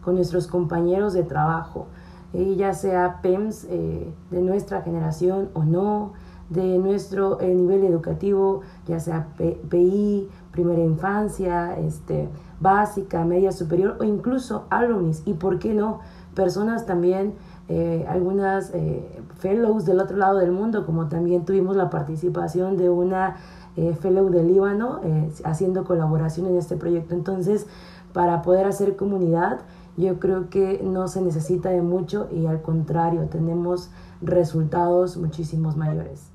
con 0.03 0.15
nuestros 0.15 0.47
compañeros 0.47 1.13
de 1.13 1.23
trabajo, 1.23 1.85
eh, 2.33 2.55
ya 2.55 2.73
sea 2.73 3.21
PEMS 3.21 3.67
de 3.67 4.41
nuestra 4.41 4.81
generación 4.81 5.49
o 5.53 5.63
no, 5.63 6.13
de 6.49 6.79
nuestro 6.79 7.39
nivel 7.39 7.83
educativo, 7.83 8.61
ya 8.87 8.99
sea 8.99 9.27
PI, 9.69 10.29
primera 10.55 10.81
infancia, 10.81 11.77
este, 11.77 12.29
básica, 12.61 13.25
media 13.25 13.51
superior 13.51 13.97
o 13.99 14.05
incluso 14.05 14.65
alumnis. 14.69 15.21
Y 15.25 15.33
por 15.33 15.59
qué 15.59 15.73
no 15.73 15.99
personas 16.33 16.85
también 16.85 17.33
eh, 17.67 18.05
algunas 18.07 18.71
eh, 18.73 19.05
fellows 19.37 19.85
del 19.85 19.99
otro 19.99 20.17
lado 20.17 20.37
del 20.37 20.51
mundo 20.51 20.85
como 20.85 21.07
también 21.09 21.45
tuvimos 21.45 21.75
la 21.75 21.89
participación 21.89 22.77
de 22.77 22.89
una 22.89 23.35
eh, 23.75 23.93
fellow 23.99 24.29
del 24.29 24.47
Líbano 24.47 25.01
haciendo 25.43 25.83
colaboración 25.83 26.45
en 26.47 26.57
este 26.57 26.77
proyecto. 26.77 27.15
Entonces 27.15 27.67
para 28.13 28.41
poder 28.43 28.65
hacer 28.65 28.95
comunidad 28.95 29.61
yo 29.97 30.19
creo 30.19 30.49
que 30.49 30.81
no 30.83 31.07
se 31.07 31.21
necesita 31.21 31.69
de 31.69 31.81
mucho 31.81 32.29
y 32.31 32.45
al 32.45 32.61
contrario 32.61 33.27
tenemos 33.29 33.89
resultados 34.21 35.17
muchísimos 35.17 35.75
mayores 35.75 36.31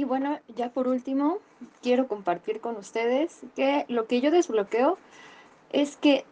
y 0.00 0.04
bueno, 0.04 0.38
ya 0.56 0.70
por 0.70 0.88
último, 0.88 1.40
quiero 1.82 2.08
compartir 2.08 2.62
con 2.62 2.78
ustedes 2.78 3.40
que 3.54 3.84
lo 3.88 4.06
que 4.06 4.22
yo 4.22 4.30
desbloqueo 4.30 4.96
es 5.72 5.98
que 5.98 6.24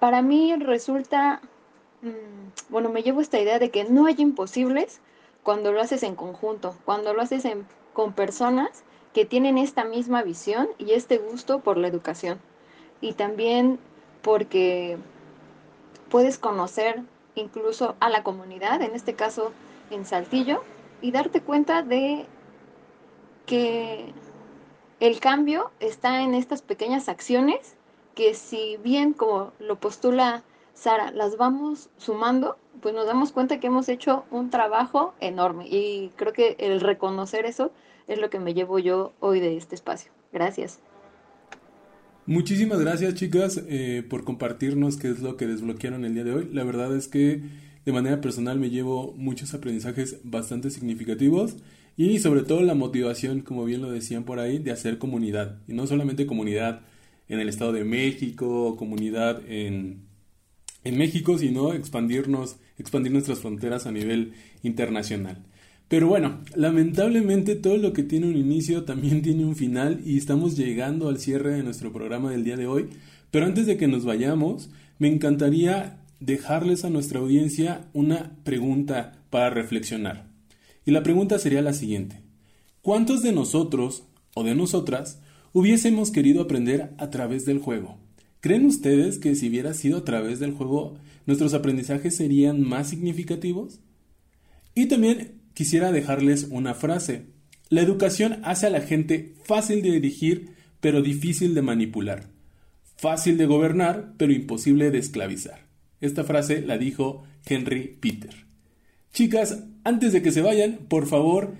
para 0.00 0.20
mí 0.20 0.54
resulta, 0.56 1.40
mm, 2.02 2.68
bueno, 2.68 2.90
me 2.90 3.02
llevo 3.02 3.22
esta 3.22 3.40
idea 3.40 3.58
de 3.58 3.70
que 3.70 3.84
no 3.84 4.04
hay 4.04 4.16
imposibles 4.18 5.00
cuando 5.42 5.72
lo 5.72 5.80
haces 5.80 6.02
en 6.02 6.14
conjunto, 6.14 6.76
cuando 6.84 7.14
lo 7.14 7.22
haces 7.22 7.44
con 7.94 8.12
personas 8.12 8.84
que 9.14 9.24
tienen 9.24 9.56
esta 9.56 9.84
misma 9.84 10.22
visión 10.22 10.68
y 10.76 10.92
este 10.92 11.16
gusto 11.16 11.60
por 11.60 11.78
la 11.78 11.88
educación. 11.88 12.38
Y 13.00 13.14
también 13.14 13.78
porque 14.20 14.98
puedes 16.10 16.36
conocer 16.36 17.00
incluso 17.34 17.96
a 17.98 18.10
la 18.10 18.22
comunidad, 18.22 18.82
en 18.82 18.94
este 18.94 19.14
caso 19.14 19.52
en 19.90 20.04
Saltillo, 20.04 20.62
y 21.00 21.12
darte 21.12 21.40
cuenta 21.40 21.80
de 21.82 22.26
que 23.50 24.04
el 25.00 25.18
cambio 25.18 25.72
está 25.80 26.22
en 26.22 26.34
estas 26.34 26.62
pequeñas 26.62 27.08
acciones 27.08 27.74
que 28.14 28.34
si 28.34 28.76
bien 28.84 29.12
como 29.12 29.52
lo 29.58 29.80
postula 29.80 30.44
Sara, 30.72 31.10
las 31.10 31.36
vamos 31.36 31.90
sumando, 31.96 32.58
pues 32.80 32.94
nos 32.94 33.06
damos 33.06 33.32
cuenta 33.32 33.58
que 33.58 33.66
hemos 33.66 33.88
hecho 33.88 34.24
un 34.30 34.50
trabajo 34.50 35.14
enorme 35.20 35.66
y 35.68 36.12
creo 36.14 36.32
que 36.32 36.54
el 36.60 36.80
reconocer 36.80 37.44
eso 37.44 37.72
es 38.06 38.20
lo 38.20 38.30
que 38.30 38.38
me 38.38 38.54
llevo 38.54 38.78
yo 38.78 39.12
hoy 39.18 39.40
de 39.40 39.56
este 39.56 39.74
espacio. 39.74 40.12
Gracias. 40.32 40.78
Muchísimas 42.26 42.78
gracias 42.78 43.14
chicas 43.14 43.60
eh, 43.66 44.06
por 44.08 44.22
compartirnos 44.22 44.96
qué 44.96 45.08
es 45.08 45.18
lo 45.18 45.36
que 45.36 45.48
desbloquearon 45.48 46.04
el 46.04 46.14
día 46.14 46.22
de 46.22 46.34
hoy. 46.34 46.48
La 46.52 46.62
verdad 46.62 46.94
es 46.94 47.08
que 47.08 47.42
de 47.84 47.92
manera 47.92 48.20
personal 48.20 48.60
me 48.60 48.70
llevo 48.70 49.12
muchos 49.16 49.54
aprendizajes 49.54 50.20
bastante 50.22 50.70
significativos 50.70 51.56
y 51.96 52.18
sobre 52.18 52.42
todo 52.42 52.62
la 52.62 52.74
motivación, 52.74 53.40
como 53.40 53.64
bien 53.64 53.82
lo 53.82 53.90
decían 53.90 54.24
por 54.24 54.38
ahí, 54.38 54.58
de 54.58 54.70
hacer 54.70 54.98
comunidad. 54.98 55.58
Y 55.68 55.74
no 55.74 55.86
solamente 55.86 56.26
comunidad 56.26 56.80
en 57.28 57.40
el 57.40 57.48
Estado 57.48 57.72
de 57.72 57.84
México, 57.84 58.76
comunidad 58.76 59.40
en, 59.48 60.02
en 60.84 60.98
México, 60.98 61.38
sino 61.38 61.72
expandirnos, 61.72 62.56
expandir 62.78 63.12
nuestras 63.12 63.40
fronteras 63.40 63.86
a 63.86 63.92
nivel 63.92 64.32
internacional. 64.62 65.44
Pero 65.88 66.06
bueno, 66.06 66.38
lamentablemente 66.54 67.56
todo 67.56 67.76
lo 67.76 67.92
que 67.92 68.04
tiene 68.04 68.28
un 68.28 68.36
inicio 68.36 68.84
también 68.84 69.22
tiene 69.22 69.44
un 69.44 69.56
final 69.56 70.00
y 70.04 70.18
estamos 70.18 70.56
llegando 70.56 71.08
al 71.08 71.18
cierre 71.18 71.52
de 71.52 71.64
nuestro 71.64 71.92
programa 71.92 72.30
del 72.30 72.44
día 72.44 72.56
de 72.56 72.66
hoy. 72.66 72.88
Pero 73.30 73.46
antes 73.46 73.66
de 73.66 73.76
que 73.76 73.88
nos 73.88 74.04
vayamos, 74.04 74.70
me 74.98 75.08
encantaría 75.08 75.98
dejarles 76.20 76.84
a 76.84 76.90
nuestra 76.90 77.18
audiencia 77.18 77.88
una 77.92 78.36
pregunta 78.44 79.12
para 79.30 79.50
reflexionar. 79.50 80.29
Y 80.84 80.90
la 80.90 81.02
pregunta 81.02 81.38
sería 81.38 81.62
la 81.62 81.72
siguiente. 81.72 82.22
¿Cuántos 82.82 83.22
de 83.22 83.32
nosotros 83.32 84.04
o 84.34 84.44
de 84.44 84.54
nosotras 84.54 85.20
hubiésemos 85.52 86.10
querido 86.10 86.42
aprender 86.42 86.92
a 86.98 87.10
través 87.10 87.44
del 87.44 87.58
juego? 87.58 87.98
¿Creen 88.40 88.64
ustedes 88.64 89.18
que 89.18 89.34
si 89.34 89.48
hubiera 89.48 89.74
sido 89.74 89.98
a 89.98 90.04
través 90.04 90.40
del 90.40 90.52
juego 90.52 90.96
nuestros 91.26 91.52
aprendizajes 91.52 92.16
serían 92.16 92.62
más 92.62 92.88
significativos? 92.88 93.80
Y 94.74 94.86
también 94.86 95.42
quisiera 95.52 95.92
dejarles 95.92 96.48
una 96.50 96.74
frase. 96.74 97.26
La 97.68 97.82
educación 97.82 98.40
hace 98.42 98.66
a 98.66 98.70
la 98.70 98.80
gente 98.80 99.34
fácil 99.44 99.82
de 99.82 99.92
dirigir 99.92 100.54
pero 100.80 101.02
difícil 101.02 101.54
de 101.54 101.62
manipular. 101.62 102.30
Fácil 102.96 103.36
de 103.36 103.46
gobernar 103.46 104.14
pero 104.16 104.32
imposible 104.32 104.90
de 104.90 104.98
esclavizar. 104.98 105.66
Esta 106.00 106.24
frase 106.24 106.62
la 106.62 106.78
dijo 106.78 107.24
Henry 107.44 107.98
Peter. 108.00 108.49
Chicas, 109.12 109.64
antes 109.84 110.12
de 110.12 110.22
que 110.22 110.30
se 110.30 110.42
vayan, 110.42 110.78
por 110.88 111.06
favor, 111.06 111.54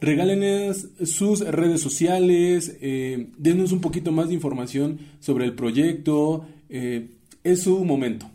regálenos 0.00 0.88
sus 1.04 1.40
redes 1.40 1.80
sociales, 1.80 2.76
eh, 2.80 3.30
denos 3.38 3.72
un 3.72 3.80
poquito 3.80 4.12
más 4.12 4.28
de 4.28 4.34
información 4.34 4.98
sobre 5.20 5.44
el 5.44 5.54
proyecto. 5.54 6.46
Eh, 6.68 7.10
es 7.44 7.62
su 7.62 7.84
momento. 7.84 8.30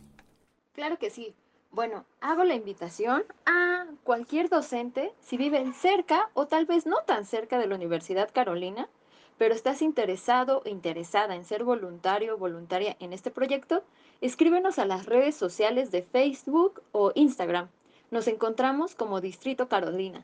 Claro 0.73 0.97
que 0.99 1.10
sí. 1.10 1.34
Bueno, 1.71 2.06
hago 2.21 2.43
la 2.43 2.56
invitación 2.56 3.23
a 3.45 3.86
cualquier 4.03 4.49
docente, 4.49 5.12
si 5.21 5.38
viven 5.38 5.73
cerca 5.73 6.30
o 6.34 6.47
tal 6.47 6.65
vez 6.65 6.86
no 6.86 6.97
tan 7.06 7.25
cerca 7.25 7.60
de 7.60 7.67
la 7.67 7.75
Universidad 7.75 8.30
Carolina, 8.34 8.89
pero 9.38 9.53
estás 9.53 9.82
interesado 9.82 10.63
o 10.65 10.69
interesada 10.69 11.36
en 11.36 11.45
ser 11.45 11.63
voluntario 11.63 12.36
o 12.36 12.38
voluntaria 12.38 12.97
en 12.99 13.13
este 13.13 13.32
proyecto, 13.32 13.84
escríbenos 14.21 14.80
a 14.80 14.86
las 14.86 15.06
redes 15.06 15.36
sociales 15.36 15.91
de 15.91 16.01
Facebook 16.01 16.82
o 16.91 17.12
Instagram. 17.15 17.69
Nos 18.10 18.28
encontramos 18.28 18.96
como 18.96 19.20
Distrito 19.20 19.67
Carolina. 19.67 20.24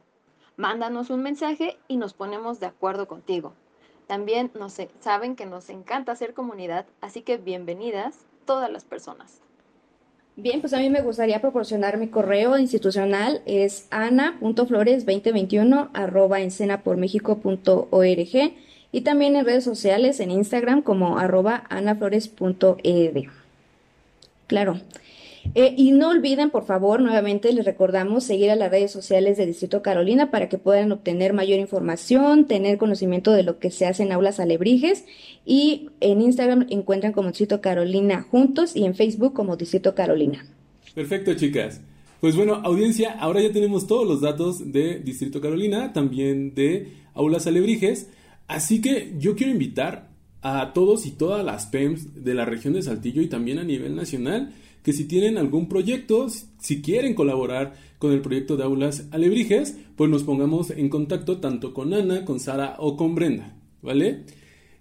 Mándanos 0.55 1.09
un 1.09 1.21
mensaje 1.21 1.77
y 1.87 1.97
nos 1.97 2.13
ponemos 2.13 2.59
de 2.59 2.67
acuerdo 2.67 3.07
contigo. 3.07 3.53
También 4.07 4.51
nos, 4.57 4.77
saben 4.99 5.35
que 5.35 5.45
nos 5.45 5.69
encanta 5.69 6.13
hacer 6.13 6.33
comunidad, 6.33 6.85
así 7.01 7.21
que 7.21 7.37
bienvenidas 7.37 8.19
todas 8.45 8.71
las 8.71 8.85
personas. 8.85 9.41
Bien, 10.35 10.61
pues 10.61 10.73
a 10.73 10.79
mí 10.79 10.89
me 10.89 11.01
gustaría 11.01 11.41
proporcionar 11.41 11.97
mi 11.97 12.07
correo 12.07 12.57
institucional, 12.57 13.43
es 13.45 13.87
ana.flores2021 13.91 15.89
arroba 15.93 16.39
y 18.91 19.01
también 19.01 19.35
en 19.35 19.45
redes 19.45 19.63
sociales 19.63 20.19
en 20.19 20.31
Instagram 20.31 20.81
como 20.81 21.19
arroba 21.19 21.65
anaflores.ed. 21.69 23.25
Claro, 24.47 24.79
eh, 25.55 25.73
y 25.77 25.91
no 25.91 26.09
olviden, 26.09 26.49
por 26.49 26.65
favor, 26.65 27.01
nuevamente 27.01 27.51
les 27.51 27.65
recordamos 27.65 28.23
seguir 28.23 28.49
a 28.49 28.55
las 28.55 28.71
redes 28.71 28.91
sociales 28.91 29.37
de 29.37 29.45
Distrito 29.45 29.81
Carolina 29.81 30.31
para 30.31 30.49
que 30.49 30.57
puedan 30.57 30.91
obtener 30.91 31.33
mayor 31.33 31.59
información, 31.59 32.45
tener 32.45 32.77
conocimiento 32.77 33.31
de 33.31 33.43
lo 33.43 33.59
que 33.59 33.69
se 33.69 33.85
hace 33.85 34.03
en 34.03 34.11
aulas 34.11 34.39
alebrijes. 34.39 35.05
Y 35.45 35.89
en 35.99 36.21
Instagram 36.21 36.67
encuentran 36.69 37.11
como 37.13 37.27
Distrito 37.29 37.61
Carolina 37.61 38.25
juntos 38.29 38.75
y 38.75 38.85
en 38.85 38.95
Facebook 38.95 39.33
como 39.33 39.57
Distrito 39.57 39.93
Carolina. 39.95 40.45
Perfecto, 40.95 41.33
chicas. 41.33 41.81
Pues 42.21 42.37
bueno, 42.37 42.61
audiencia, 42.63 43.11
ahora 43.19 43.41
ya 43.41 43.51
tenemos 43.51 43.85
todos 43.85 44.07
los 44.07 44.21
datos 44.21 44.71
de 44.71 44.99
Distrito 44.99 45.41
Carolina, 45.41 45.91
también 45.91 46.55
de 46.55 46.93
aulas 47.13 47.47
alebrijes. 47.47 48.09
Así 48.47 48.79
que 48.79 49.13
yo 49.17 49.35
quiero 49.35 49.51
invitar 49.51 50.09
a 50.41 50.71
todos 50.73 51.05
y 51.05 51.11
todas 51.11 51.43
las 51.43 51.65
PEMS 51.65 52.23
de 52.23 52.33
la 52.33 52.45
región 52.45 52.73
de 52.73 52.81
Saltillo 52.81 53.21
y 53.21 53.27
también 53.27 53.59
a 53.59 53.63
nivel 53.63 53.95
nacional 53.95 54.53
que 54.83 54.93
si 54.93 55.05
tienen 55.05 55.37
algún 55.37 55.67
proyecto, 55.67 56.27
si 56.59 56.81
quieren 56.81 57.13
colaborar 57.15 57.73
con 57.97 58.11
el 58.11 58.21
proyecto 58.21 58.57
de 58.57 58.63
aulas 58.63 59.07
alebrijes, 59.11 59.77
pues 59.95 60.09
nos 60.09 60.23
pongamos 60.23 60.71
en 60.71 60.89
contacto 60.89 61.39
tanto 61.39 61.73
con 61.73 61.93
Ana, 61.93 62.25
con 62.25 62.39
Sara 62.39 62.75
o 62.79 62.97
con 62.97 63.15
Brenda, 63.15 63.55
¿vale? 63.81 64.25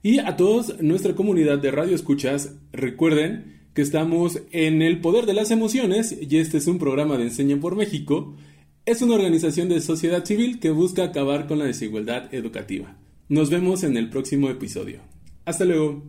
Y 0.02 0.18
a 0.18 0.36
todos 0.36 0.82
nuestra 0.82 1.14
comunidad 1.14 1.58
de 1.58 1.70
radio 1.70 1.94
escuchas, 1.94 2.56
recuerden 2.72 3.62
que 3.74 3.82
estamos 3.82 4.42
en 4.50 4.82
el 4.82 5.00
poder 5.00 5.26
de 5.26 5.34
las 5.34 5.50
emociones 5.50 6.16
y 6.20 6.36
este 6.38 6.58
es 6.58 6.66
un 6.66 6.78
programa 6.78 7.16
de 7.16 7.24
Enseña 7.24 7.58
por 7.60 7.76
México. 7.76 8.34
Es 8.84 9.00
una 9.00 9.14
organización 9.14 9.68
de 9.68 9.80
sociedad 9.80 10.24
civil 10.24 10.58
que 10.58 10.70
busca 10.70 11.04
acabar 11.04 11.46
con 11.46 11.60
la 11.60 11.66
desigualdad 11.66 12.34
educativa. 12.34 12.96
Nos 13.28 13.48
vemos 13.48 13.84
en 13.84 13.96
el 13.96 14.10
próximo 14.10 14.50
episodio. 14.50 15.00
Hasta 15.44 15.64
luego. 15.64 16.02